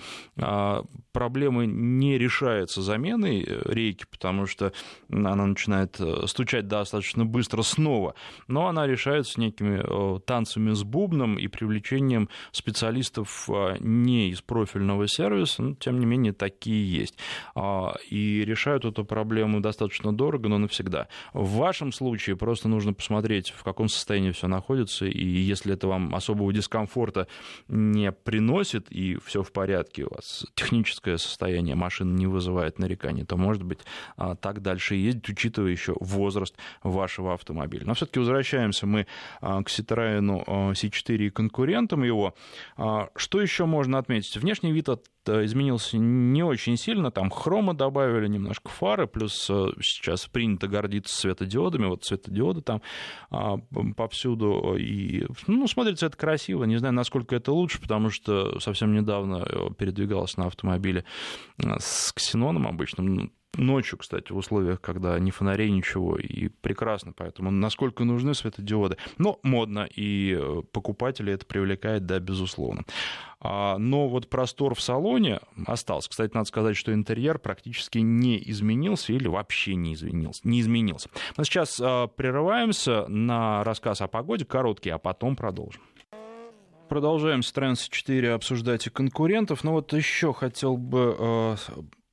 проблемы 1.12 1.66
не 1.66 2.18
решается 2.18 2.82
заменой 2.82 3.46
рейки, 3.66 4.06
потому 4.10 4.46
что 4.46 4.72
она 5.12 5.36
начинает 5.36 6.00
стучать 6.26 6.68
достаточно 6.68 7.26
быстро 7.26 7.62
снова, 7.62 8.16
но 8.48 8.68
она 8.68 8.88
решается 8.88 9.40
некими 9.40 10.20
танцами 10.22 10.74
с 10.74 10.84
бубном, 10.84 11.09
удобным 11.10 11.38
и 11.38 11.48
привлечением 11.48 12.30
специалистов 12.52 13.50
а, 13.50 13.76
не 13.80 14.30
из 14.30 14.42
профильного 14.42 15.08
сервиса, 15.08 15.64
но 15.64 15.76
тем 15.76 16.00
не 16.00 16.06
менее 16.06 16.34
такие 16.34 16.90
есть. 16.90 17.16
А, 17.56 17.96
и 18.10 18.44
решают 18.46 18.86
эту 18.86 19.06
проблему 19.06 19.60
достаточно 19.60 20.14
дорого, 20.14 20.50
но 20.50 20.58
навсегда. 20.58 21.08
В 21.34 21.58
вашем 21.58 21.92
случае 21.92 22.36
просто 22.36 22.68
нужно 22.68 22.94
посмотреть, 22.94 23.50
в 23.50 23.64
каком 23.64 23.90
состоянии 23.90 24.32
все 24.32 24.48
находится, 24.48 25.06
и 25.06 25.26
если 25.26 25.74
это 25.74 25.88
вам 25.88 26.14
особого 26.16 26.54
дискомфорта 26.54 27.28
не 27.68 28.12
приносит, 28.12 28.92
и 28.92 29.18
все 29.26 29.44
в 29.44 29.52
порядке, 29.52 30.06
у 30.06 30.14
вас 30.14 30.46
техническое 30.56 31.18
состояние 31.18 31.76
машины 31.76 32.14
не 32.18 32.28
вызывает 32.28 32.80
нареканий, 32.80 33.26
то, 33.26 33.38
может 33.38 33.64
быть, 33.64 33.80
а, 34.16 34.36
так 34.36 34.62
дальше 34.62 34.96
ездить, 34.96 35.30
учитывая 35.30 35.72
еще 35.72 35.96
возраст 36.00 36.56
вашего 36.84 37.34
автомобиля. 37.34 37.86
Но 37.86 37.94
все-таки 37.94 38.20
возвращаемся 38.20 38.86
мы 38.86 39.06
к 39.42 39.66
Citroёn 39.68 40.74
C4 41.00 41.28
и 41.28 41.30
конкурентам 41.30 42.04
его. 42.04 42.36
Что 43.16 43.42
еще 43.42 43.66
можно 43.66 43.98
отметить? 43.98 44.38
Внешний 44.38 44.72
вид 44.72 44.90
от 44.90 45.06
изменился 45.28 45.98
не 45.98 46.44
очень 46.44 46.78
сильно. 46.78 47.12
Там 47.12 47.30
хрома 47.30 47.74
добавили, 47.74 48.28
немножко 48.28 48.70
фары, 48.70 49.08
плюс 49.08 49.50
э, 49.50 49.68
сейчас 49.82 50.28
принято 50.28 50.68
гордиться 50.68 51.16
светодиодами. 51.16 51.86
Вот 51.88 52.04
светодиоды 52.04 52.62
там 52.62 52.82
а, 53.30 53.58
повсюду. 53.96 54.76
И, 54.78 55.26
ну, 55.48 55.68
смотрится 55.68 56.08
это 56.08 56.18
красиво. 56.18 56.64
Не 56.64 56.78
знаю, 56.78 56.94
насколько 56.94 57.36
это 57.36 57.52
лучше, 57.52 57.82
потому 57.82 58.10
что 58.10 58.60
совсем 58.60 58.94
недавно 58.94 59.46
э, 59.46 59.70
передвигался 59.78 60.40
на 60.40 60.48
автомобиле 60.48 61.06
э, 61.58 61.78
с 61.80 62.12
ксеноном 62.14 62.68
обычным. 62.68 63.32
Ну, 63.58 63.64
ночью, 63.64 63.98
кстати, 63.98 64.32
в 64.32 64.38
условиях, 64.38 64.80
когда 64.80 65.18
ни 65.20 65.32
фонарей, 65.32 65.72
ничего, 65.72 66.18
и 66.18 66.50
прекрасно, 66.50 67.14
поэтому 67.14 67.52
насколько 67.52 68.04
нужны 68.04 68.34
светодиоды. 68.34 68.98
Но 69.18 69.40
модно, 69.44 69.88
и 69.94 70.40
покупателей 70.72 71.34
это 71.34 71.46
привлекает, 71.46 72.06
да, 72.06 72.20
безусловно. 72.20 72.84
А, 73.42 73.78
но 73.78 74.08
вот 74.08 74.30
простор 74.30 74.76
в 74.76 74.82
салоне 74.82 75.40
остался. 75.66 76.10
Кстати, 76.10 76.34
надо 76.34 76.46
сказать, 76.46 76.78
что 76.78 76.94
интерьер 76.94 77.40
практически 77.40 78.00
не 78.00 78.42
изменился 78.50 79.14
или 79.14 79.28
вообще 79.28 79.76
не 79.76 79.94
изменился. 79.94 80.42
Не 80.44 80.62
изменился. 80.62 81.10
Мы 81.38 81.46
сейчас 81.46 81.80
а, 81.82 82.08
прерываемся 82.08 83.08
на 83.08 83.64
рассказ 83.64 84.02
о 84.02 84.08
погоде, 84.08 84.46
короткий, 84.46 84.90
а 84.90 84.98
потом 84.98 85.36
продолжим 85.36 85.82
продолжаем 86.88 87.44
с 87.44 87.54
Trans 87.54 87.88
4 87.88 88.34
обсуждать 88.34 88.88
и 88.88 88.90
конкурентов. 88.90 89.64
Но 89.64 89.74
вот 89.74 89.94
еще 89.94 90.34
хотел 90.34 90.76
бы 90.76 91.16
а, 91.20 91.56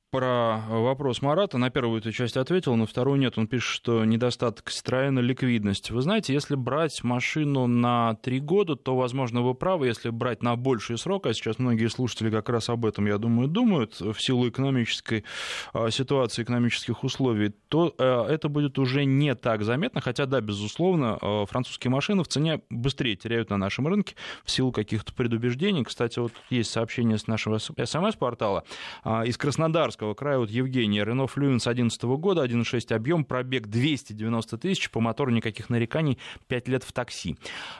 про 0.09 0.61
вопрос 0.69 1.21
Марата. 1.21 1.57
На 1.57 1.69
первую 1.69 1.99
эту 1.99 2.11
часть 2.11 2.37
ответил, 2.37 2.75
на 2.75 2.85
вторую 2.85 3.19
нет. 3.19 3.37
Он 3.37 3.47
пишет, 3.47 3.69
что 3.69 4.05
недостаток 4.05 4.69
Citroёn 4.69 5.21
ликвидность. 5.21 5.91
Вы 5.91 6.01
знаете, 6.01 6.33
если 6.33 6.55
брать 6.55 7.03
машину 7.03 7.67
на 7.67 8.15
три 8.15 8.39
года, 8.39 8.75
то, 8.75 8.95
возможно, 8.95 9.41
вы 9.41 9.53
правы. 9.53 9.87
Если 9.87 10.09
брать 10.09 10.41
на 10.41 10.55
больший 10.55 10.97
срок, 10.97 11.27
а 11.27 11.33
сейчас 11.33 11.59
многие 11.59 11.87
слушатели 11.87 12.29
как 12.29 12.47
раз 12.49 12.69
об 12.69 12.85
этом, 12.85 13.05
я 13.05 13.17
думаю, 13.17 13.49
думают, 13.49 13.99
в 13.99 14.15
силу 14.19 14.47
экономической 14.47 15.25
а, 15.73 15.91
ситуации, 15.91 16.43
экономических 16.43 17.03
условий, 17.03 17.49
то 17.67 17.93
э, 17.97 18.25
это 18.29 18.47
будет 18.47 18.79
уже 18.79 19.03
не 19.03 19.35
так 19.35 19.63
заметно. 19.63 19.99
Хотя, 19.99 20.25
да, 20.25 20.39
безусловно, 20.39 21.17
э, 21.21 21.45
французские 21.47 21.91
машины 21.91 22.23
в 22.23 22.27
цене 22.27 22.61
быстрее 22.69 23.17
теряют 23.17 23.49
на 23.49 23.57
нашем 23.57 23.87
рынке 23.87 24.15
в 24.45 24.51
силу 24.51 24.71
каких-то 24.71 25.13
предубеждений. 25.13 25.83
Кстати, 25.83 26.19
вот 26.19 26.31
есть 26.49 26.71
сообщение 26.71 27.17
с 27.17 27.27
нашего 27.27 27.57
СМС-портала 27.57 28.63
а, 29.03 29.25
из 29.25 29.37
Краснодарска 29.37 29.96
Краснодарского 29.97 30.13
края, 30.13 30.37
вот 30.37 30.49
Евгения, 30.49 31.03
Рено 31.03 31.27
Флюенс 31.27 31.63
2011 31.63 32.03
года, 32.03 32.45
1.6 32.45 32.93
объем, 32.93 33.25
пробег 33.25 33.67
290 33.67 34.57
тысяч, 34.57 34.89
по 34.89 34.99
мотору 34.99 35.31
никаких 35.31 35.69
нареканий, 35.69 36.17
5 36.47 36.67
лет 36.67 36.83
в 36.83 36.91
такси. 36.93 37.35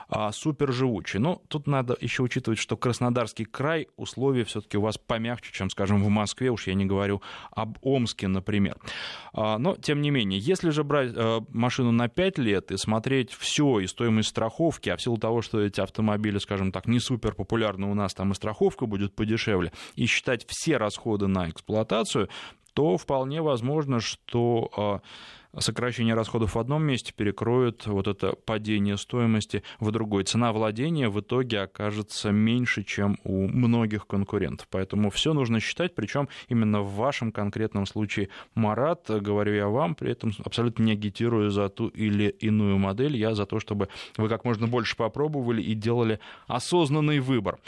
А, 0.08 0.32
супер 0.32 0.72
живучий. 0.72 1.18
Но 1.18 1.40
тут 1.48 1.66
надо 1.66 1.96
еще 2.00 2.22
учитывать, 2.22 2.58
что 2.58 2.76
Краснодарский 2.76 3.44
край, 3.44 3.88
условия 3.96 4.44
все-таки 4.44 4.76
у 4.76 4.80
вас 4.80 4.98
помягче, 4.98 5.52
чем, 5.52 5.70
скажем, 5.70 6.02
в 6.02 6.08
Москве, 6.08 6.50
уж 6.50 6.66
я 6.66 6.74
не 6.74 6.86
говорю 6.86 7.22
об 7.50 7.78
Омске, 7.82 8.28
например. 8.28 8.76
А, 9.32 9.58
но, 9.58 9.76
тем 9.76 10.00
не 10.02 10.10
менее, 10.10 10.40
если 10.40 10.70
же 10.70 10.84
брать 10.84 11.12
а, 11.14 11.40
машину 11.50 11.92
на 11.92 12.08
5 12.08 12.38
лет 12.38 12.72
и 12.72 12.76
смотреть 12.76 13.32
все, 13.32 13.80
и 13.80 13.86
стоимость 13.86 14.30
страховки, 14.30 14.90
а 14.90 14.96
в 14.96 15.02
силу 15.02 15.18
того, 15.18 15.42
что 15.42 15.60
эти 15.60 15.80
автомобили, 15.80 16.38
скажем 16.38 16.72
так, 16.72 16.86
не 16.86 16.98
супер 16.98 17.34
популярны 17.34 17.86
у 17.86 17.94
нас, 17.94 18.14
там 18.14 18.32
и 18.32 18.34
страховка 18.34 18.86
будет 18.86 19.14
подешевле, 19.14 19.72
и 19.94 20.06
считать 20.06 20.46
все 20.48 20.76
расходы 20.76 21.26
на 21.28 21.48
эксплуатацию, 21.48 22.07
инфляцию, 22.08 22.28
то 22.74 22.96
вполне 22.96 23.42
возможно, 23.42 24.00
что 24.00 24.70
а, 24.76 25.00
сокращение 25.56 26.14
расходов 26.14 26.54
в 26.54 26.58
одном 26.58 26.84
месте 26.84 27.12
перекроет 27.14 27.86
вот 27.86 28.06
это 28.06 28.32
падение 28.32 28.96
стоимости 28.96 29.62
в 29.80 29.90
другой. 29.90 30.24
Цена 30.24 30.52
владения 30.52 31.08
в 31.08 31.20
итоге 31.20 31.60
окажется 31.60 32.30
меньше, 32.30 32.84
чем 32.84 33.18
у 33.24 33.48
многих 33.48 34.06
конкурентов. 34.06 34.68
Поэтому 34.70 35.10
все 35.10 35.32
нужно 35.32 35.60
считать, 35.60 35.94
причем 35.94 36.28
именно 36.48 36.82
в 36.82 36.94
вашем 36.94 37.32
конкретном 37.32 37.86
случае, 37.86 38.28
Марат, 38.54 39.06
говорю 39.08 39.54
я 39.54 39.68
вам, 39.68 39.94
при 39.94 40.12
этом 40.12 40.32
абсолютно 40.44 40.82
не 40.84 40.92
агитирую 40.92 41.50
за 41.50 41.68
ту 41.68 41.88
или 41.88 42.28
иную 42.28 42.78
модель, 42.78 43.16
я 43.16 43.34
за 43.34 43.46
то, 43.46 43.58
чтобы 43.58 43.88
вы 44.16 44.28
как 44.28 44.44
можно 44.44 44.66
больше 44.66 44.96
попробовали 44.96 45.62
и 45.62 45.74
делали 45.74 46.20
осознанный 46.46 47.20
выбор. 47.20 47.58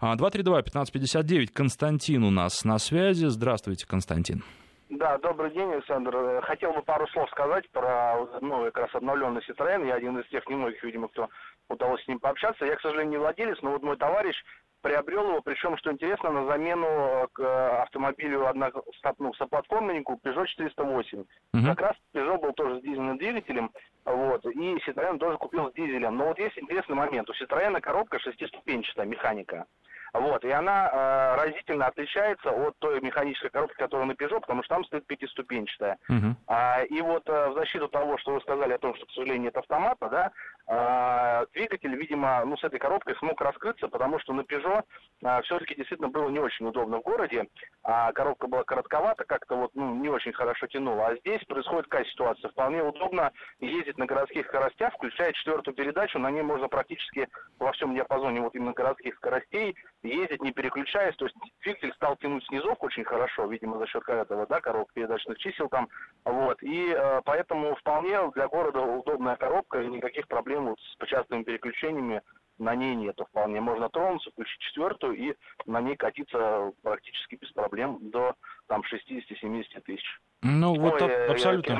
232-1559, 0.00 1.48
а, 1.50 1.52
Константин 1.52 2.24
у 2.24 2.30
нас 2.30 2.64
на 2.64 2.78
связи. 2.78 3.26
Здравствуйте, 3.26 3.86
Константин. 3.86 4.42
Да, 4.90 5.18
добрый 5.18 5.52
день, 5.52 5.72
Александр. 5.72 6.42
Хотел 6.42 6.72
бы 6.72 6.82
пару 6.82 7.06
слов 7.08 7.30
сказать 7.30 7.70
про 7.70 8.26
новый, 8.40 8.72
как 8.72 8.86
раз 8.86 8.94
обновленный 8.96 9.40
Citroёn. 9.48 9.86
Я 9.86 9.94
один 9.94 10.18
из 10.18 10.28
тех 10.30 10.44
немногих, 10.48 10.82
видимо, 10.82 11.06
кто 11.06 11.28
удалось 11.68 12.02
с 12.02 12.08
ним 12.08 12.18
пообщаться. 12.18 12.66
Я, 12.66 12.74
к 12.74 12.80
сожалению, 12.80 13.10
не 13.12 13.18
владелец, 13.18 13.58
но 13.62 13.70
вот 13.70 13.84
мой 13.84 13.96
товарищ 13.96 14.34
приобрел 14.82 15.28
его, 15.28 15.42
причем, 15.42 15.76
что 15.76 15.92
интересно, 15.92 16.32
на 16.32 16.46
замену 16.46 17.28
к 17.32 17.82
автомобилю 17.82 18.48
одностопному 18.48 19.32
соплатформеннику 19.34 20.18
Peugeot 20.24 20.46
408. 20.46 21.20
Угу. 21.20 21.26
Как 21.66 21.80
раз 21.80 21.96
Peugeot 22.12 22.38
был 22.38 22.52
тоже 22.52 22.80
с 22.80 22.82
дизельным 22.82 23.16
двигателем, 23.16 23.70
вот, 24.04 24.44
и 24.44 24.76
Citroёn 24.78 25.18
тоже 25.18 25.38
купил 25.38 25.70
с 25.70 25.74
дизелем. 25.74 26.16
Но 26.16 26.26
вот 26.26 26.38
есть 26.40 26.58
интересный 26.58 26.96
момент. 26.96 27.30
У 27.30 27.32
Citroёn 27.32 27.80
коробка 27.80 28.18
шестиступенчатая, 28.18 29.06
механика. 29.06 29.66
Вот, 30.12 30.44
и 30.44 30.50
она 30.50 30.88
э, 30.88 31.44
разительно 31.44 31.86
отличается 31.86 32.50
от 32.50 32.76
той 32.78 33.00
механической 33.00 33.50
коробки, 33.50 33.76
которая 33.76 34.06
на 34.06 34.12
Peugeot, 34.12 34.40
потому 34.40 34.62
что 34.62 34.74
там 34.74 34.84
стоит 34.84 35.06
пятиступенчатая. 35.06 35.98
Uh-huh. 36.08 36.34
А, 36.48 36.82
и 36.82 37.00
вот 37.00 37.28
э, 37.28 37.48
в 37.50 37.54
защиту 37.54 37.88
того, 37.88 38.18
что 38.18 38.34
вы 38.34 38.40
сказали 38.40 38.72
о 38.72 38.78
том, 38.78 38.94
что, 38.94 39.06
к 39.06 39.10
сожалению, 39.10 39.42
нет 39.42 39.56
автомата, 39.56 40.08
да, 40.08 40.32
э, 40.70 41.46
двигатель, 41.52 41.94
видимо, 41.96 42.44
ну, 42.44 42.56
с 42.56 42.64
этой 42.64 42.78
коробкой 42.78 43.16
смог 43.16 43.40
раскрыться, 43.40 43.88
потому 43.88 44.18
что 44.20 44.32
на 44.32 44.42
Peugeot 44.42 44.84
э, 45.22 45.42
все-таки 45.42 45.74
действительно 45.74 46.08
было 46.08 46.28
не 46.28 46.38
очень 46.38 46.66
удобно 46.66 46.98
в 46.98 47.02
городе, 47.02 47.46
а 47.82 48.12
коробка 48.12 48.46
была 48.46 48.62
коротковата, 48.62 49.24
как-то 49.24 49.56
вот, 49.56 49.70
ну, 49.74 49.96
не 49.96 50.08
очень 50.08 50.32
хорошо 50.32 50.66
тянула. 50.68 51.08
А 51.08 51.16
здесь 51.16 51.42
происходит 51.44 51.88
какая 51.88 52.04
ситуация? 52.06 52.50
Вполне 52.50 52.82
удобно 52.82 53.32
ездить 53.58 53.98
на 53.98 54.06
городских 54.06 54.46
скоростях, 54.46 54.94
включая 54.94 55.32
четвертую 55.32 55.74
передачу, 55.74 56.18
на 56.18 56.30
ней 56.30 56.42
можно 56.42 56.68
практически 56.68 57.28
во 57.58 57.72
всем 57.72 57.94
диапазоне 57.94 58.40
вот 58.40 58.54
именно 58.54 58.72
городских 58.72 59.16
скоростей 59.16 59.74
ездить 60.02 60.42
не 60.42 60.52
переключаясь, 60.52 61.16
то 61.16 61.26
есть 61.26 61.36
двигатель 61.62 61.92
стал 61.94 62.16
тянуть 62.16 62.44
снизовку 62.46 62.86
очень 62.86 63.04
хорошо, 63.04 63.46
видимо, 63.46 63.78
за 63.78 63.86
счет 63.86 64.08
этого, 64.08 64.46
да, 64.46 64.60
коробок 64.60 64.92
передачных 64.92 65.38
чисел 65.38 65.68
там, 65.68 65.88
вот, 66.24 66.62
и 66.62 66.94
э, 66.96 67.20
поэтому 67.24 67.74
вполне 67.76 68.18
для 68.32 68.48
города 68.48 68.80
удобная 68.80 69.36
коробка, 69.36 69.82
никаких 69.82 70.28
проблем 70.28 70.59
вот 70.66 70.78
с 70.80 71.06
частыми 71.06 71.42
переключениями 71.42 72.22
на 72.58 72.74
ней 72.74 72.94
нету 72.94 73.24
вполне. 73.24 73.60
Можно 73.60 73.88
тронуться, 73.88 74.30
включить 74.30 74.60
четвертую 74.60 75.16
и 75.16 75.34
на 75.66 75.80
ней 75.80 75.96
катиться 75.96 76.72
практически 76.82 77.36
без 77.36 77.50
проблем 77.52 77.98
до 78.10 78.34
там 78.66 78.82
60-70 78.82 79.80
тысяч. 79.80 80.20
Ну, 80.42 80.72
Ой, 80.72 80.78
вот 80.78 81.02
э, 81.02 81.26
абсолютно, 81.26 81.78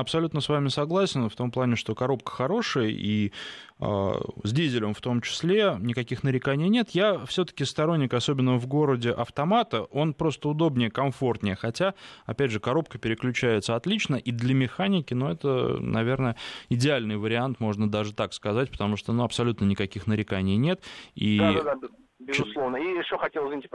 абсолютно 0.00 0.40
с 0.40 0.48
вами 0.48 0.68
согласен 0.68 1.28
в 1.28 1.34
том 1.34 1.50
плане, 1.50 1.76
что 1.76 1.94
коробка 1.94 2.32
хорошая, 2.32 2.86
и 2.86 3.30
э, 3.78 4.12
с 4.42 4.52
дизелем 4.52 4.94
в 4.94 5.00
том 5.02 5.20
числе 5.20 5.76
никаких 5.78 6.22
нареканий 6.22 6.70
нет. 6.70 6.90
Я 6.92 7.26
все-таки 7.26 7.66
сторонник, 7.66 8.14
особенно 8.14 8.56
в 8.56 8.66
городе, 8.66 9.10
автомата. 9.10 9.82
Он 9.82 10.14
просто 10.14 10.48
удобнее, 10.48 10.90
комфортнее. 10.90 11.56
Хотя, 11.56 11.92
опять 12.24 12.50
же, 12.52 12.58
коробка 12.58 12.96
переключается 12.96 13.76
отлично, 13.76 14.16
и 14.16 14.30
для 14.30 14.54
механики, 14.54 15.12
ну, 15.12 15.28
это, 15.28 15.76
наверное, 15.78 16.36
идеальный 16.70 17.18
вариант, 17.18 17.60
можно 17.60 17.90
даже 17.90 18.14
так 18.14 18.32
сказать, 18.32 18.70
потому 18.70 18.96
что, 18.96 19.12
ну, 19.12 19.24
абсолютно 19.24 19.66
никаких 19.66 20.06
нареканий 20.06 20.56
нет. 20.56 20.80
И... 21.14 21.38
Да, 21.38 21.52
да, 21.52 21.74
да 21.74 21.88
безусловно. 22.18 22.76
И 22.76 22.98
еще 22.98 23.16
хотел, 23.18 23.46
извините, 23.46 23.68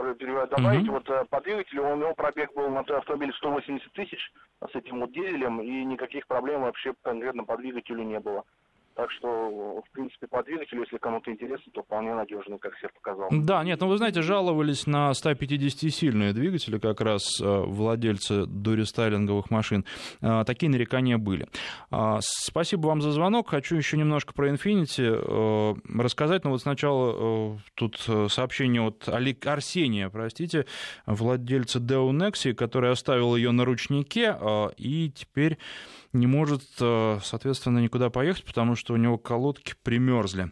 добавить, 0.46 0.88
угу. 0.88 0.92
вот 0.92 1.08
э, 1.10 1.24
по 1.30 1.40
двигателю, 1.40 1.88
у 1.88 1.96
него 1.96 2.14
пробег 2.14 2.52
был 2.54 2.68
на 2.68 2.80
автомобиле 2.80 3.32
180 3.32 3.92
тысяч 3.92 4.32
с 4.60 4.74
этим 4.74 5.00
вот 5.00 5.12
дизелем, 5.12 5.60
и 5.60 5.84
никаких 5.84 6.26
проблем 6.26 6.62
вообще 6.62 6.94
конкретно 7.02 7.44
по 7.44 7.56
двигателю 7.56 8.02
не 8.02 8.20
было. 8.20 8.44
Так 8.94 9.10
что, 9.10 9.82
в 9.84 9.90
принципе, 9.90 10.28
по 10.28 10.42
двигателю, 10.44 10.82
если 10.82 10.98
кому-то 10.98 11.30
интересно, 11.32 11.72
то 11.72 11.82
вполне 11.82 12.14
надежный, 12.14 12.58
как 12.58 12.74
все 12.74 12.88
показал. 12.88 13.28
Да, 13.32 13.64
нет, 13.64 13.80
ну 13.80 13.88
вы 13.88 13.98
знаете, 13.98 14.22
жаловались 14.22 14.86
на 14.86 15.10
150-сильные 15.10 16.32
двигатели 16.32 16.78
как 16.78 17.00
раз 17.00 17.40
э, 17.40 17.44
владельцы 17.44 18.46
дорестайлинговых 18.46 19.50
машин. 19.50 19.84
Э, 20.20 20.44
такие 20.46 20.70
нарекания 20.70 21.18
были. 21.18 21.48
Э, 21.90 22.18
спасибо 22.20 22.86
вам 22.86 23.02
за 23.02 23.10
звонок. 23.10 23.50
Хочу 23.50 23.74
еще 23.74 23.96
немножко 23.96 24.32
про 24.32 24.48
Infiniti 24.48 25.04
рассказать. 25.98 26.44
Но 26.44 26.50
вот 26.50 26.62
сначала 26.62 27.58
тут 27.74 27.98
сообщение 28.28 28.82
от 28.82 29.08
Арсения, 29.08 30.08
простите, 30.08 30.66
владельца 31.06 31.80
Deo 31.80 32.10
Nexi, 32.10 32.54
который 32.54 32.92
оставил 32.92 33.34
ее 33.34 33.50
на 33.50 33.64
ручнике 33.64 34.36
и 34.76 35.10
теперь 35.10 35.58
не 36.14 36.26
может, 36.26 36.62
э, 36.80 37.18
соответственно, 37.22 37.80
никуда 37.80 38.08
поехать, 38.08 38.44
потому 38.44 38.76
что 38.76 38.94
у 38.94 38.96
него 38.96 39.18
колодки 39.18 39.74
примерзли. 39.82 40.50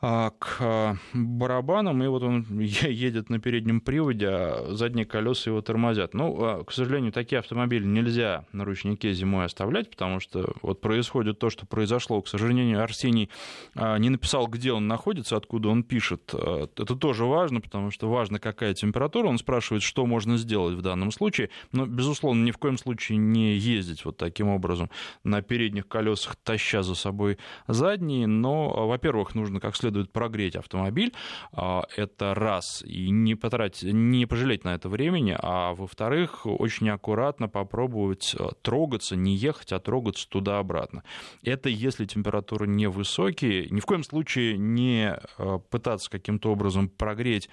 А, 0.00 0.30
к 0.38 0.58
а, 0.60 0.96
барабанам, 1.12 2.04
и 2.04 2.06
вот 2.06 2.22
он 2.22 2.46
едет 2.60 3.30
на 3.30 3.40
переднем 3.40 3.80
приводе, 3.80 4.28
а 4.28 4.66
задние 4.70 5.04
колеса 5.04 5.50
его 5.50 5.60
тормозят. 5.60 6.14
Ну, 6.14 6.64
к 6.64 6.70
сожалению, 6.70 7.10
такие 7.10 7.40
автомобили 7.40 7.84
нельзя 7.84 8.44
на 8.52 8.64
ручнике 8.64 9.12
зимой 9.12 9.46
оставлять, 9.46 9.90
потому 9.90 10.20
что 10.20 10.54
вот 10.62 10.80
происходит 10.80 11.40
то, 11.40 11.50
что 11.50 11.66
произошло. 11.66 12.22
К 12.22 12.28
сожалению, 12.28 12.82
Арсений 12.82 13.28
не 13.74 14.08
написал, 14.08 14.46
где 14.46 14.72
он 14.72 14.86
находится, 14.86 15.36
откуда 15.36 15.68
он 15.68 15.82
пишет. 15.82 16.32
Это 16.32 16.96
тоже 16.96 17.24
важно, 17.24 17.60
потому 17.60 17.90
что 17.90 18.08
важно, 18.08 18.38
какая 18.38 18.74
температура. 18.74 19.26
Он 19.26 19.38
спрашивает, 19.38 19.82
что 19.82 20.06
можно 20.06 20.36
сделать 20.36 20.76
в 20.76 20.82
данном 20.82 21.10
случае. 21.10 21.50
Но, 21.72 21.86
безусловно, 21.86 22.44
ни 22.44 22.50
в 22.52 22.58
коем 22.58 22.78
случае 22.78 23.18
не 23.18 23.56
ездить 23.56 24.04
вот 24.04 24.16
таким 24.16 24.48
образом 24.48 24.90
на 25.24 25.42
передних 25.42 25.88
колесах, 25.88 26.36
таща 26.36 26.82
за 26.82 26.94
собой 26.94 27.38
задние. 27.66 28.26
Но, 28.26 28.86
во-первых, 28.86 29.34
нужно 29.34 29.60
как 29.60 29.74
следует 29.74 29.87
следует 29.88 30.12
прогреть 30.12 30.54
автомобиль, 30.54 31.14
а, 31.52 31.84
это 31.96 32.34
раз, 32.34 32.82
и 32.86 33.08
не, 33.08 33.34
потратить, 33.34 33.90
не 33.90 34.26
пожалеть 34.26 34.64
на 34.64 34.74
это 34.74 34.90
времени, 34.90 35.34
а 35.38 35.72
во-вторых, 35.72 36.44
очень 36.44 36.90
аккуратно 36.90 37.48
попробовать 37.48 38.36
а, 38.38 38.50
трогаться, 38.60 39.16
не 39.16 39.34
ехать, 39.34 39.72
а 39.72 39.78
трогаться 39.78 40.28
туда-обратно. 40.28 41.04
Это 41.42 41.70
если 41.70 42.04
температуры 42.04 42.66
невысокие, 42.66 43.68
ни 43.70 43.80
в 43.80 43.86
коем 43.86 44.04
случае 44.04 44.58
не 44.58 45.16
а, 45.38 45.58
пытаться 45.58 46.10
каким-то 46.10 46.52
образом 46.52 46.90
прогреть 46.90 47.48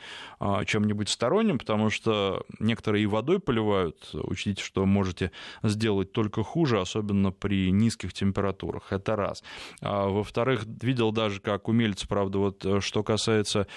чем-нибудь 0.65 1.09
сторонним, 1.09 1.57
потому 1.57 1.89
что 1.89 2.45
некоторые 2.59 3.03
и 3.03 3.07
водой 3.07 3.39
поливают, 3.39 4.09
учтите, 4.13 4.61
что 4.61 4.85
можете 4.85 5.31
сделать 5.63 6.11
только 6.11 6.43
хуже, 6.43 6.81
особенно 6.81 7.31
при 7.31 7.71
низких 7.71 8.13
температурах, 8.13 8.91
это 8.91 9.15
раз. 9.15 9.43
Во-вторых, 9.81 10.65
видел 10.81 11.11
даже, 11.11 11.39
как 11.39 11.67
умельцы, 11.67 12.07
правда, 12.07 12.25
правда, 12.25 12.39
вот 12.39 12.65
э, 12.65 12.82
что 12.82 13.03
касается 13.03 13.67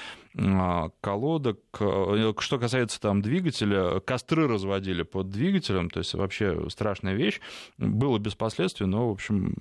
колодок, 1.01 1.59
э, 1.81 2.33
что 2.39 2.59
касается 2.59 3.01
там 3.01 3.23
двигателя, 3.23 4.01
костры 4.01 4.47
разводили 4.47 5.03
под 5.03 5.31
двигателем, 5.31 5.91
то 5.91 5.99
есть 5.99 6.15
вообще 6.15 6.69
страшная 6.71 7.15
вещь. 7.15 7.41
Было 7.77 8.19
без 8.19 8.35
последствий, 8.35 8.87
но, 8.87 9.09
в 9.09 9.13
общем, 9.13 9.55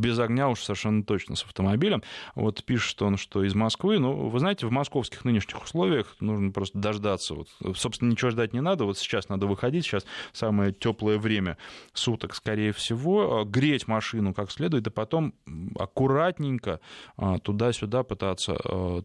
без 0.00 0.18
огня 0.18 0.48
уж 0.48 0.62
совершенно 0.62 1.04
точно 1.04 1.36
с 1.36 1.44
автомобилем. 1.44 2.02
Вот 2.34 2.64
пишет 2.64 3.00
он, 3.02 3.16
что 3.16 3.44
из 3.44 3.54
Москвы, 3.54 3.98
ну, 3.98 4.28
вы 4.28 4.38
знаете, 4.38 4.66
в 4.66 4.70
московских 4.70 5.24
нынешних 5.24 5.62
условиях 5.62 6.16
нужно 6.20 6.50
просто 6.50 6.78
дождаться. 6.78 7.34
Вот, 7.34 7.48
собственно, 7.76 8.10
ничего 8.10 8.30
ждать 8.30 8.52
не 8.52 8.60
надо, 8.60 8.84
вот 8.84 8.98
сейчас 8.98 9.28
надо 9.28 9.46
выходить, 9.46 9.84
сейчас 9.84 10.04
самое 10.32 10.72
теплое 10.72 11.18
время 11.18 11.58
суток, 11.92 12.34
скорее 12.34 12.72
всего, 12.72 13.44
греть 13.44 13.86
машину 13.86 14.34
как 14.34 14.50
следует, 14.50 14.86
и 14.86 14.90
потом 14.90 15.34
аккуратненько 15.78 16.80
а, 17.16 17.38
туда-сюда 17.38 18.02
пытаться 18.02 18.32
пытаться 18.32 18.56
э, 18.64 19.02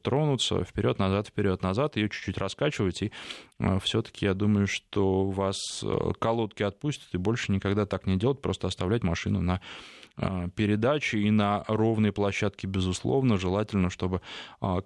тронуться 1.17 1.31
вперед-назад, 1.31 1.57
вперед-назад, 1.67 1.95
ее 1.97 2.09
чуть-чуть 2.09 2.37
раскачивать, 2.37 3.01
и 3.01 3.11
э, 3.59 3.79
все-таки 3.81 4.25
я 4.25 4.33
думаю, 4.33 4.67
что 4.67 5.29
вас 5.29 5.57
э, 5.83 6.11
колодки 6.19 6.63
отпустят, 6.63 7.13
и 7.13 7.17
больше 7.17 7.51
никогда 7.51 7.85
так 7.85 8.05
не 8.05 8.17
делать, 8.17 8.41
просто 8.41 8.67
оставлять 8.67 9.03
машину 9.03 9.41
на 9.41 9.61
передачи 10.55 11.17
и 11.17 11.29
на 11.29 11.63
ровной 11.67 12.11
площадке, 12.11 12.65
безусловно, 12.65 13.37
желательно, 13.37 13.91
чтобы 13.91 14.21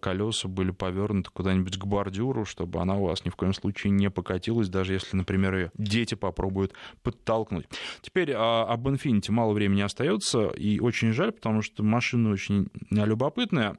колеса 0.02 0.50
были 0.50 0.72
повернуты 0.72 1.30
куда-нибудь 1.32 1.78
к 1.78 1.86
бордюру, 1.86 2.44
чтобы 2.44 2.82
она 2.82 2.98
у 2.98 3.06
вас 3.06 3.24
ни 3.24 3.30
в 3.30 3.38
коем 3.38 3.54
случае 3.54 3.92
не 3.92 4.10
покатилась, 4.10 4.68
даже 4.68 4.92
если, 4.92 5.16
например, 5.16 5.56
ее 5.56 5.72
дети 5.78 6.16
попробуют 6.16 6.74
подтолкнуть. 7.02 7.66
Теперь 8.02 8.34
об 8.34 8.86
Infiniti 8.90 9.32
мало 9.32 9.54
времени 9.54 9.80
остается, 9.84 10.50
и 10.50 10.82
очень 10.82 11.14
жаль, 11.14 11.32
потому 11.32 11.62
что 11.62 11.82
машина 11.82 12.32
очень 12.32 12.68
любопытная. 12.90 13.78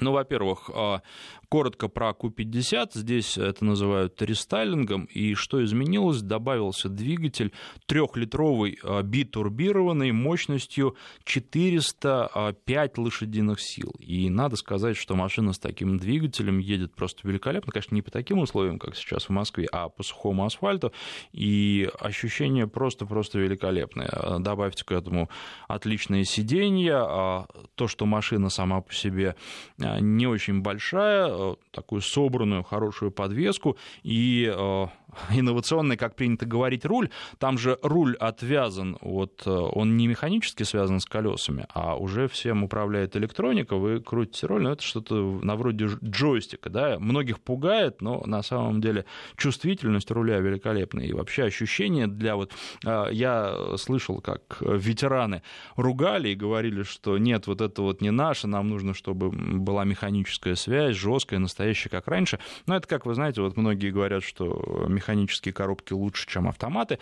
Ну, 0.00 0.12
во-первых, 0.12 0.70
а, 0.72 1.02
коротко 1.48 1.88
про 1.88 2.10
Q50. 2.10 2.90
Здесь 2.94 3.38
это 3.38 3.64
называют 3.64 4.20
рестайлингом. 4.20 5.04
И 5.04 5.34
что 5.34 5.64
изменилось? 5.64 6.20
Добавился 6.20 6.88
двигатель 6.88 7.52
трехлитровый 7.86 8.78
а, 8.82 9.02
битурбированный 9.02 10.12
мощностью 10.12 10.96
405 11.24 12.98
лошадиных 12.98 13.60
сил. 13.60 13.94
И 13.98 14.28
надо 14.28 14.56
сказать, 14.56 14.96
что 14.96 15.14
машина 15.14 15.52
с 15.52 15.58
таким 15.58 15.98
двигателем 15.98 16.58
едет 16.58 16.94
просто 16.94 17.26
великолепно. 17.26 17.72
Конечно, 17.72 17.94
не 17.94 18.02
по 18.02 18.10
таким 18.10 18.38
условиям, 18.38 18.78
как 18.78 18.94
сейчас 18.96 19.24
в 19.24 19.30
Москве, 19.30 19.66
а 19.72 19.88
по 19.88 20.02
сухому 20.02 20.44
асфальту. 20.44 20.92
И 21.32 21.88
ощущение 21.98 22.66
просто-просто 22.66 23.38
великолепное. 23.38 24.38
Добавьте 24.38 24.84
к 24.84 24.92
этому 24.92 25.30
отличные 25.66 26.24
сиденья, 26.24 26.98
а, 26.98 27.46
то, 27.74 27.88
что 27.88 28.04
машина 28.06 28.50
сама 28.50 28.80
по 28.80 28.92
себе 28.92 29.34
не 29.78 30.26
очень 30.26 30.60
большая, 30.60 31.37
такую 31.70 32.02
собранную, 32.02 32.62
хорошую 32.62 33.10
подвеску 33.10 33.76
и 34.02 34.52
э, 34.54 34.86
инновационный, 35.30 35.96
как 35.96 36.14
принято 36.14 36.46
говорить, 36.46 36.84
руль. 36.84 37.10
Там 37.38 37.58
же 37.58 37.78
руль 37.82 38.16
отвязан, 38.16 38.98
вот 39.00 39.46
он 39.46 39.96
не 39.96 40.06
механически 40.06 40.62
связан 40.62 41.00
с 41.00 41.06
колесами, 41.06 41.66
а 41.74 41.96
уже 41.96 42.28
всем 42.28 42.64
управляет 42.64 43.16
электроника, 43.16 43.76
вы 43.76 44.00
крутите 44.00 44.46
руль, 44.46 44.62
но 44.62 44.72
это 44.72 44.82
что-то 44.82 45.40
на 45.42 45.56
вроде 45.56 45.88
джойстика, 46.04 46.70
да, 46.70 46.98
многих 46.98 47.40
пугает, 47.40 48.00
но 48.02 48.22
на 48.26 48.42
самом 48.42 48.80
деле 48.80 49.04
чувствительность 49.36 50.10
руля 50.10 50.38
великолепная, 50.38 51.06
и 51.06 51.12
вообще 51.12 51.44
ощущение 51.44 52.06
для 52.06 52.36
вот, 52.36 52.52
я 52.84 53.76
слышал, 53.76 54.20
как 54.20 54.58
ветераны 54.60 55.42
ругали 55.76 56.30
и 56.30 56.34
говорили, 56.34 56.82
что 56.82 57.18
нет, 57.18 57.46
вот 57.46 57.60
это 57.60 57.82
вот 57.82 58.00
не 58.00 58.10
наше, 58.10 58.46
нам 58.46 58.68
нужно, 58.68 58.94
чтобы 58.94 59.30
была 59.30 59.84
механическая 59.84 60.54
связь, 60.54 60.96
жесткая, 60.96 61.38
настоящая, 61.38 61.88
как 61.88 62.08
раньше, 62.08 62.38
но 62.66 62.76
это, 62.76 62.86
как 62.86 63.06
вы 63.06 63.14
знаете, 63.14 63.40
вот 63.40 63.56
многие 63.56 63.90
говорят, 63.90 64.22
что 64.22 64.86
механические 64.98 65.52
коробки 65.52 65.92
лучше, 65.92 66.26
чем 66.26 66.48
автоматы 66.48 66.98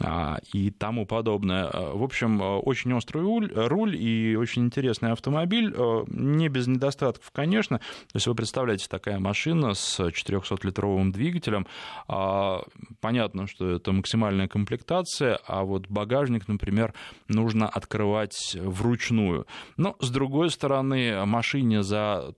а, 0.00 0.38
и 0.52 0.70
тому 0.70 1.06
подобное. 1.06 1.70
В 1.70 2.02
общем, 2.02 2.40
очень 2.40 2.92
острый 2.94 3.22
руль, 3.22 3.96
и 3.96 4.36
очень 4.36 4.64
интересный 4.64 5.12
автомобиль, 5.12 5.74
не 6.08 6.48
без 6.48 6.66
недостатков, 6.66 7.30
конечно. 7.32 7.78
То 7.78 8.16
есть 8.16 8.26
вы 8.26 8.34
представляете, 8.34 8.86
такая 8.88 9.18
машина 9.18 9.74
с 9.74 10.00
400-литровым 10.00 11.12
двигателем, 11.12 11.66
а, 12.08 12.62
понятно, 13.00 13.46
что 13.46 13.70
это 13.70 13.92
максимальная 13.92 14.48
комплектация, 14.48 15.38
а 15.46 15.64
вот 15.64 15.88
багажник, 15.88 16.48
например, 16.48 16.94
нужно 17.28 17.68
открывать 17.68 18.56
вручную. 18.58 19.46
Но, 19.76 19.96
с 20.00 20.10
другой 20.10 20.50
стороны, 20.50 21.24
машине 21.26 21.82
за 21.82 22.34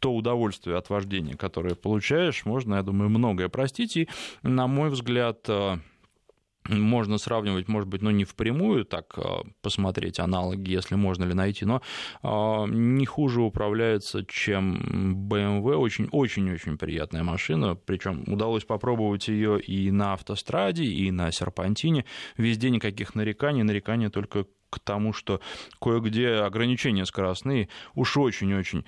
то 0.00 0.14
удовольствие 0.14 0.76
от 0.76 0.90
вождения, 0.90 1.36
которое 1.36 1.74
получаешь, 1.74 2.44
можно, 2.44 2.76
я 2.76 2.82
думаю, 2.82 3.08
многое 3.10 3.48
простить. 3.48 3.96
И, 3.96 4.08
на 4.42 4.66
мой 4.66 4.90
взгляд, 4.90 5.48
э, 5.48 5.78
можно 6.68 7.18
сравнивать, 7.18 7.68
может 7.68 7.88
быть, 7.88 8.02
ну 8.02 8.10
не 8.10 8.24
впрямую, 8.24 8.84
так 8.84 9.14
э, 9.16 9.22
посмотреть 9.62 10.20
аналоги, 10.20 10.70
если 10.70 10.94
можно 10.94 11.24
ли 11.24 11.34
найти, 11.34 11.64
но 11.64 11.82
э, 12.22 12.64
не 12.68 13.06
хуже 13.06 13.40
управляется, 13.40 14.24
чем 14.26 15.28
BMW. 15.30 15.76
Очень-очень-очень 15.76 16.78
приятная 16.78 17.22
машина, 17.22 17.74
причем 17.74 18.24
удалось 18.26 18.64
попробовать 18.64 19.28
ее 19.28 19.60
и 19.60 19.90
на 19.90 20.12
автостраде, 20.12 20.84
и 20.84 21.10
на 21.10 21.32
серпантине. 21.32 22.04
Везде 22.36 22.70
никаких 22.70 23.14
нареканий, 23.14 23.62
нарекания 23.62 24.10
только 24.10 24.46
к 24.70 24.78
тому, 24.80 25.12
что 25.14 25.40
кое-где 25.80 26.34
ограничения 26.34 27.06
скоростные 27.06 27.68
уж 27.94 28.16
очень-очень 28.18 28.84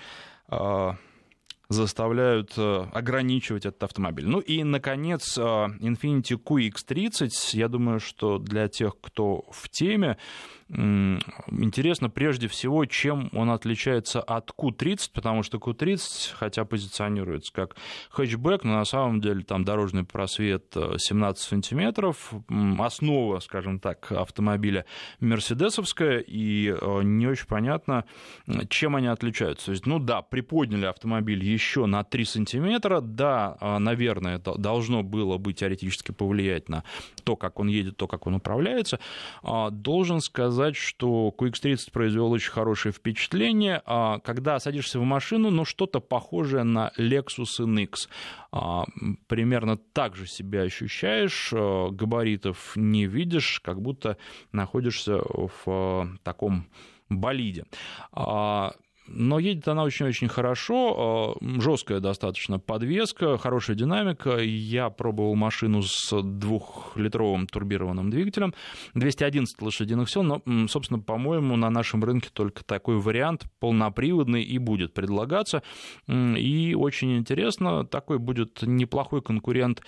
заставляют 1.71 2.55
э, 2.57 2.87
ограничивать 2.93 3.65
этот 3.65 3.85
автомобиль. 3.85 4.27
Ну 4.27 4.41
и, 4.41 4.65
наконец, 4.65 5.39
а, 5.39 5.69
Infiniti 5.79 6.37
QX30. 6.37 7.29
Я 7.53 7.69
думаю, 7.69 8.01
что 8.01 8.39
для 8.39 8.67
тех, 8.67 8.95
кто 9.01 9.45
в 9.53 9.69
теме, 9.69 10.19
интересно 10.71 12.09
прежде 12.11 12.47
всего, 12.47 12.85
чем 12.85 13.29
он 13.33 13.51
отличается 13.51 14.21
от 14.21 14.51
Q30, 14.51 15.11
потому 15.13 15.43
что 15.43 15.59
Q30, 15.59 16.35
хотя 16.35 16.65
позиционируется 16.65 17.53
как 17.53 17.75
хэтчбэк, 18.11 18.63
но 18.63 18.75
на 18.75 18.85
самом 18.85 19.21
деле 19.21 19.43
там 19.43 19.65
дорожный 19.65 20.05
просвет 20.05 20.73
17 20.75 21.43
сантиметров, 21.43 22.33
основа, 22.79 23.41
скажем 23.41 23.81
так, 23.81 24.13
автомобиля 24.13 24.85
мерседесовская, 25.19 26.23
и 26.25 26.73
не 27.03 27.27
очень 27.27 27.47
понятно, 27.47 28.05
чем 28.69 28.95
они 28.95 29.09
отличаются. 29.09 29.67
То 29.67 29.73
есть, 29.73 29.87
ну 29.87 29.99
да, 29.99 30.23
приподняли 30.23 30.87
автомобиль 30.87 31.43
еще 31.43 31.87
на 31.87 32.05
3 32.05 32.25
сантиметра, 32.25 33.01
да, 33.01 33.57
наверное, 33.81 34.37
это 34.37 34.55
должно 34.57 35.03
было 35.03 35.37
бы 35.37 35.53
теоретически 35.53 36.13
повлиять 36.13 36.69
на 36.69 36.85
то, 37.25 37.35
как 37.35 37.59
он 37.59 37.67
едет, 37.67 37.97
то, 37.97 38.07
как 38.07 38.29
он 38.29 38.35
управляется. 38.35 39.01
А, 39.43 39.71
должен 39.71 40.21
сказать, 40.21 40.60
что 40.77 41.35
QX30 41.37 41.93
произвел 41.93 42.31
очень 42.31 42.51
хорошее 42.51 42.93
впечатление. 42.93 43.83
А, 43.85 44.19
когда 44.21 44.59
садишься 44.59 44.99
в 45.01 45.05
машину, 45.05 45.51
ну, 45.51 45.65
что-то 45.65 46.01
похожее 46.01 46.65
на 46.65 46.93
Lexus 46.99 47.61
NX. 47.61 48.09
А, 48.53 48.85
примерно 49.27 49.77
так 49.77 50.17
же 50.17 50.27
себя 50.27 50.63
ощущаешь, 50.63 51.53
габаритов 51.53 52.77
не 52.77 53.07
видишь, 53.07 53.61
как 53.61 53.81
будто 53.81 54.17
находишься 54.53 55.21
в 55.65 56.19
таком 56.23 56.67
болиде 57.09 57.65
но 59.13 59.39
едет 59.39 59.67
она 59.69 59.83
очень-очень 59.83 60.29
хорошо, 60.29 61.37
э, 61.41 61.61
жесткая 61.61 62.01
достаточно 62.01 62.59
подвеска, 62.59 63.37
хорошая 63.39 63.77
динамика. 63.77 64.39
Я 64.39 64.91
пробовал 64.91 65.35
машину 65.35 65.83
с 65.83 66.23
двухлитровым 66.23 67.47
турбированным 67.47 68.11
двигателем, 68.11 68.55
211 68.95 69.61
лошадиных 69.61 70.09
сил, 70.09 70.23
но, 70.23 70.43
собственно, 70.69 71.01
по-моему, 71.01 71.57
на 71.57 71.71
нашем 71.71 72.05
рынке 72.05 72.31
только 72.33 72.65
такой 72.65 72.99
вариант 72.99 73.47
полноприводный 73.59 74.43
и 74.43 74.59
будет 74.59 74.95
предлагаться. 74.95 75.63
И 76.09 76.77
очень 76.79 77.17
интересно, 77.19 77.85
такой 77.85 78.19
будет 78.19 78.63
неплохой 78.63 79.23
конкурент, 79.23 79.83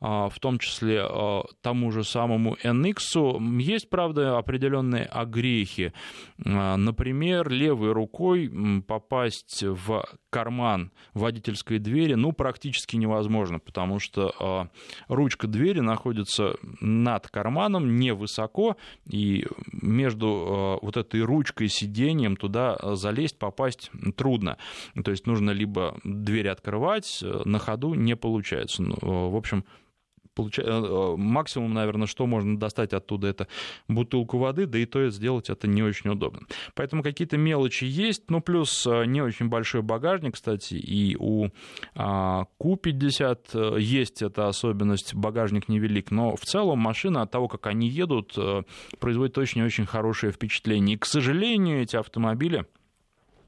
а, 0.00 0.28
в 0.28 0.38
том 0.38 0.58
числе 0.58 1.00
а, 1.02 1.44
тому 1.62 1.90
же 1.90 2.04
самому 2.04 2.56
NX. 2.62 3.60
Есть, 3.60 3.88
правда, 3.88 4.38
определенные 4.38 5.04
огрехи. 5.04 5.92
Например, 6.38 7.48
левой 7.48 7.92
рукой 7.92 8.48
попасть 8.86 9.62
в 9.62 10.04
карман 10.30 10.92
водительской 11.14 11.78
двери, 11.78 12.14
ну, 12.14 12.32
практически 12.32 12.96
невозможно, 12.96 13.58
потому 13.58 13.98
что 13.98 14.34
э, 14.38 15.12
ручка 15.12 15.46
двери 15.46 15.80
находится 15.80 16.56
над 16.80 17.28
карманом, 17.28 17.96
невысоко, 17.96 18.76
и 19.06 19.46
между 19.72 20.78
э, 20.82 20.84
вот 20.84 20.96
этой 20.96 21.22
ручкой 21.22 21.68
сиденьем 21.68 22.36
туда 22.36 22.78
залезть, 22.96 23.38
попасть 23.38 23.90
трудно. 24.16 24.58
То 25.02 25.10
есть 25.10 25.26
нужно 25.26 25.50
либо 25.50 25.98
дверь 26.04 26.48
открывать, 26.48 27.20
э, 27.22 27.42
на 27.44 27.58
ходу 27.58 27.94
не 27.94 28.16
получается. 28.16 28.82
Ну, 28.82 29.30
в 29.30 29.36
общем, 29.36 29.64
получа... 30.36 30.62
Э, 30.62 30.66
э, 30.68 31.14
максимум, 31.16 31.74
наверное, 31.74 32.06
что 32.06 32.26
можно 32.26 32.56
достать 32.56 32.92
оттуда, 32.92 33.26
это 33.26 33.48
бутылку 33.88 34.38
воды, 34.38 34.66
да 34.66 34.78
и 34.78 34.84
то 34.84 35.08
сделать 35.10 35.50
это 35.50 35.66
не 35.66 35.82
очень 35.82 36.10
удобно. 36.10 36.42
Поэтому 36.74 37.02
какие-то 37.02 37.36
мелочи 37.36 37.84
есть, 37.84 38.30
ну, 38.30 38.40
плюс 38.40 38.86
э, 38.86 39.06
не 39.06 39.22
очень 39.22 39.48
большой 39.48 39.82
багажник, 39.82 40.34
кстати, 40.34 40.74
и 40.74 41.16
у 41.18 41.48
Q50 41.96 43.38
а, 43.54 43.76
есть 43.76 44.22
эта 44.22 44.48
особенность, 44.48 45.14
багажник 45.14 45.68
невелик, 45.68 46.10
но 46.10 46.36
в 46.36 46.42
целом 46.42 46.78
машина 46.78 47.22
от 47.22 47.30
того, 47.30 47.48
как 47.48 47.66
они 47.66 47.88
едут, 47.88 48.36
производит 48.98 49.38
очень-очень 49.38 49.86
хорошее 49.86 50.32
впечатление. 50.32 50.96
И, 50.96 50.98
к 50.98 51.06
сожалению, 51.06 51.80
эти 51.80 51.96
автомобили 51.96 52.66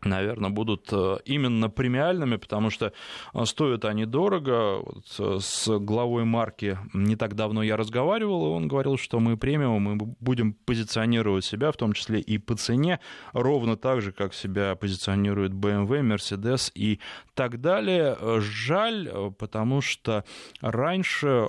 наверное, 0.05 0.51
будут 0.51 0.89
э, 0.93 1.19
именно 1.25 1.69
премиальными, 1.71 2.37
потому 2.37 2.71
что 2.71 2.93
э, 3.35 3.45
стоят 3.45 3.85
они 3.85 4.07
дорого. 4.07 4.79
Вот 4.79 5.05
э, 5.19 5.39
с 5.41 5.79
главой 5.79 6.25
марки 6.25 6.79
не 6.95 7.17
так 7.17 7.35
давно 7.35 7.63
я 7.63 7.77
разговаривал, 7.77 8.47
и 8.47 8.51
он 8.51 8.69
говорил, 8.69 8.97
что 8.97 9.21
мы 9.21 9.37
премиум, 9.37 9.83
мы 9.83 9.97
будем 10.21 10.53
позиционировать 10.53 11.45
себя, 11.45 11.73
в 11.73 11.77
том 11.77 11.93
числе 11.93 12.21
и 12.21 12.39
по 12.39 12.57
цене, 12.57 13.01
ровно 13.33 13.77
так 13.77 14.03
же, 14.03 14.13
как 14.13 14.35
себя 14.35 14.75
позиционирует 14.77 15.53
BMW, 15.53 16.01
Mercedes 16.01 16.71
и 16.75 17.01
так 17.35 17.61
далее. 17.61 18.17
Жаль, 18.41 19.11
потому 19.39 19.81
что 19.81 20.25
раньше 20.61 21.49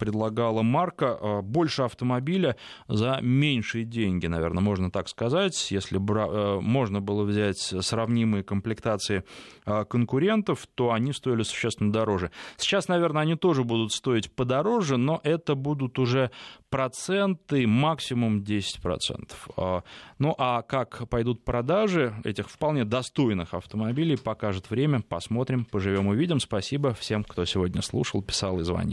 предлагала 0.00 0.62
марка 0.62 1.18
э, 1.20 1.40
больше 1.42 1.82
автомобиля 1.82 2.56
за 2.88 3.18
меньшие 3.20 3.84
деньги, 3.84 4.26
наверное, 4.26 4.62
можно 4.62 4.90
так 4.90 5.08
сказать. 5.08 5.70
Если 5.70 5.98
бра... 5.98 6.26
Э, 6.26 6.60
можно 6.60 7.00
было 7.02 7.22
взять 7.24 7.58
сравнимые 7.58 8.42
комплектации 8.42 9.24
э, 9.66 9.84
конкурентов, 9.84 10.66
то 10.74 10.90
они 10.92 11.12
стоили 11.12 11.42
существенно 11.42 11.92
дороже. 11.92 12.30
Сейчас, 12.56 12.88
наверное, 12.88 13.22
они 13.22 13.36
тоже 13.36 13.62
будут 13.62 13.92
стоить 13.92 14.34
подороже, 14.34 14.96
но 14.96 15.20
это 15.22 15.54
будут 15.54 15.98
уже 15.98 16.30
проценты, 16.70 17.66
максимум 17.66 18.40
10%. 18.40 19.82
Ну 20.18 20.34
а 20.38 20.62
как 20.62 21.08
пойдут 21.10 21.44
продажи 21.44 22.14
этих 22.24 22.48
вполне 22.48 22.84
достойных 22.84 23.52
автомобилей, 23.54 24.16
покажет 24.16 24.70
время. 24.70 25.02
Посмотрим, 25.02 25.64
поживем, 25.64 26.06
увидим. 26.06 26.40
Спасибо 26.40 26.94
всем, 26.94 27.24
кто 27.24 27.44
сегодня 27.44 27.82
слушал, 27.82 28.22
писал 28.22 28.60
и 28.60 28.62
звонил. 28.62 28.88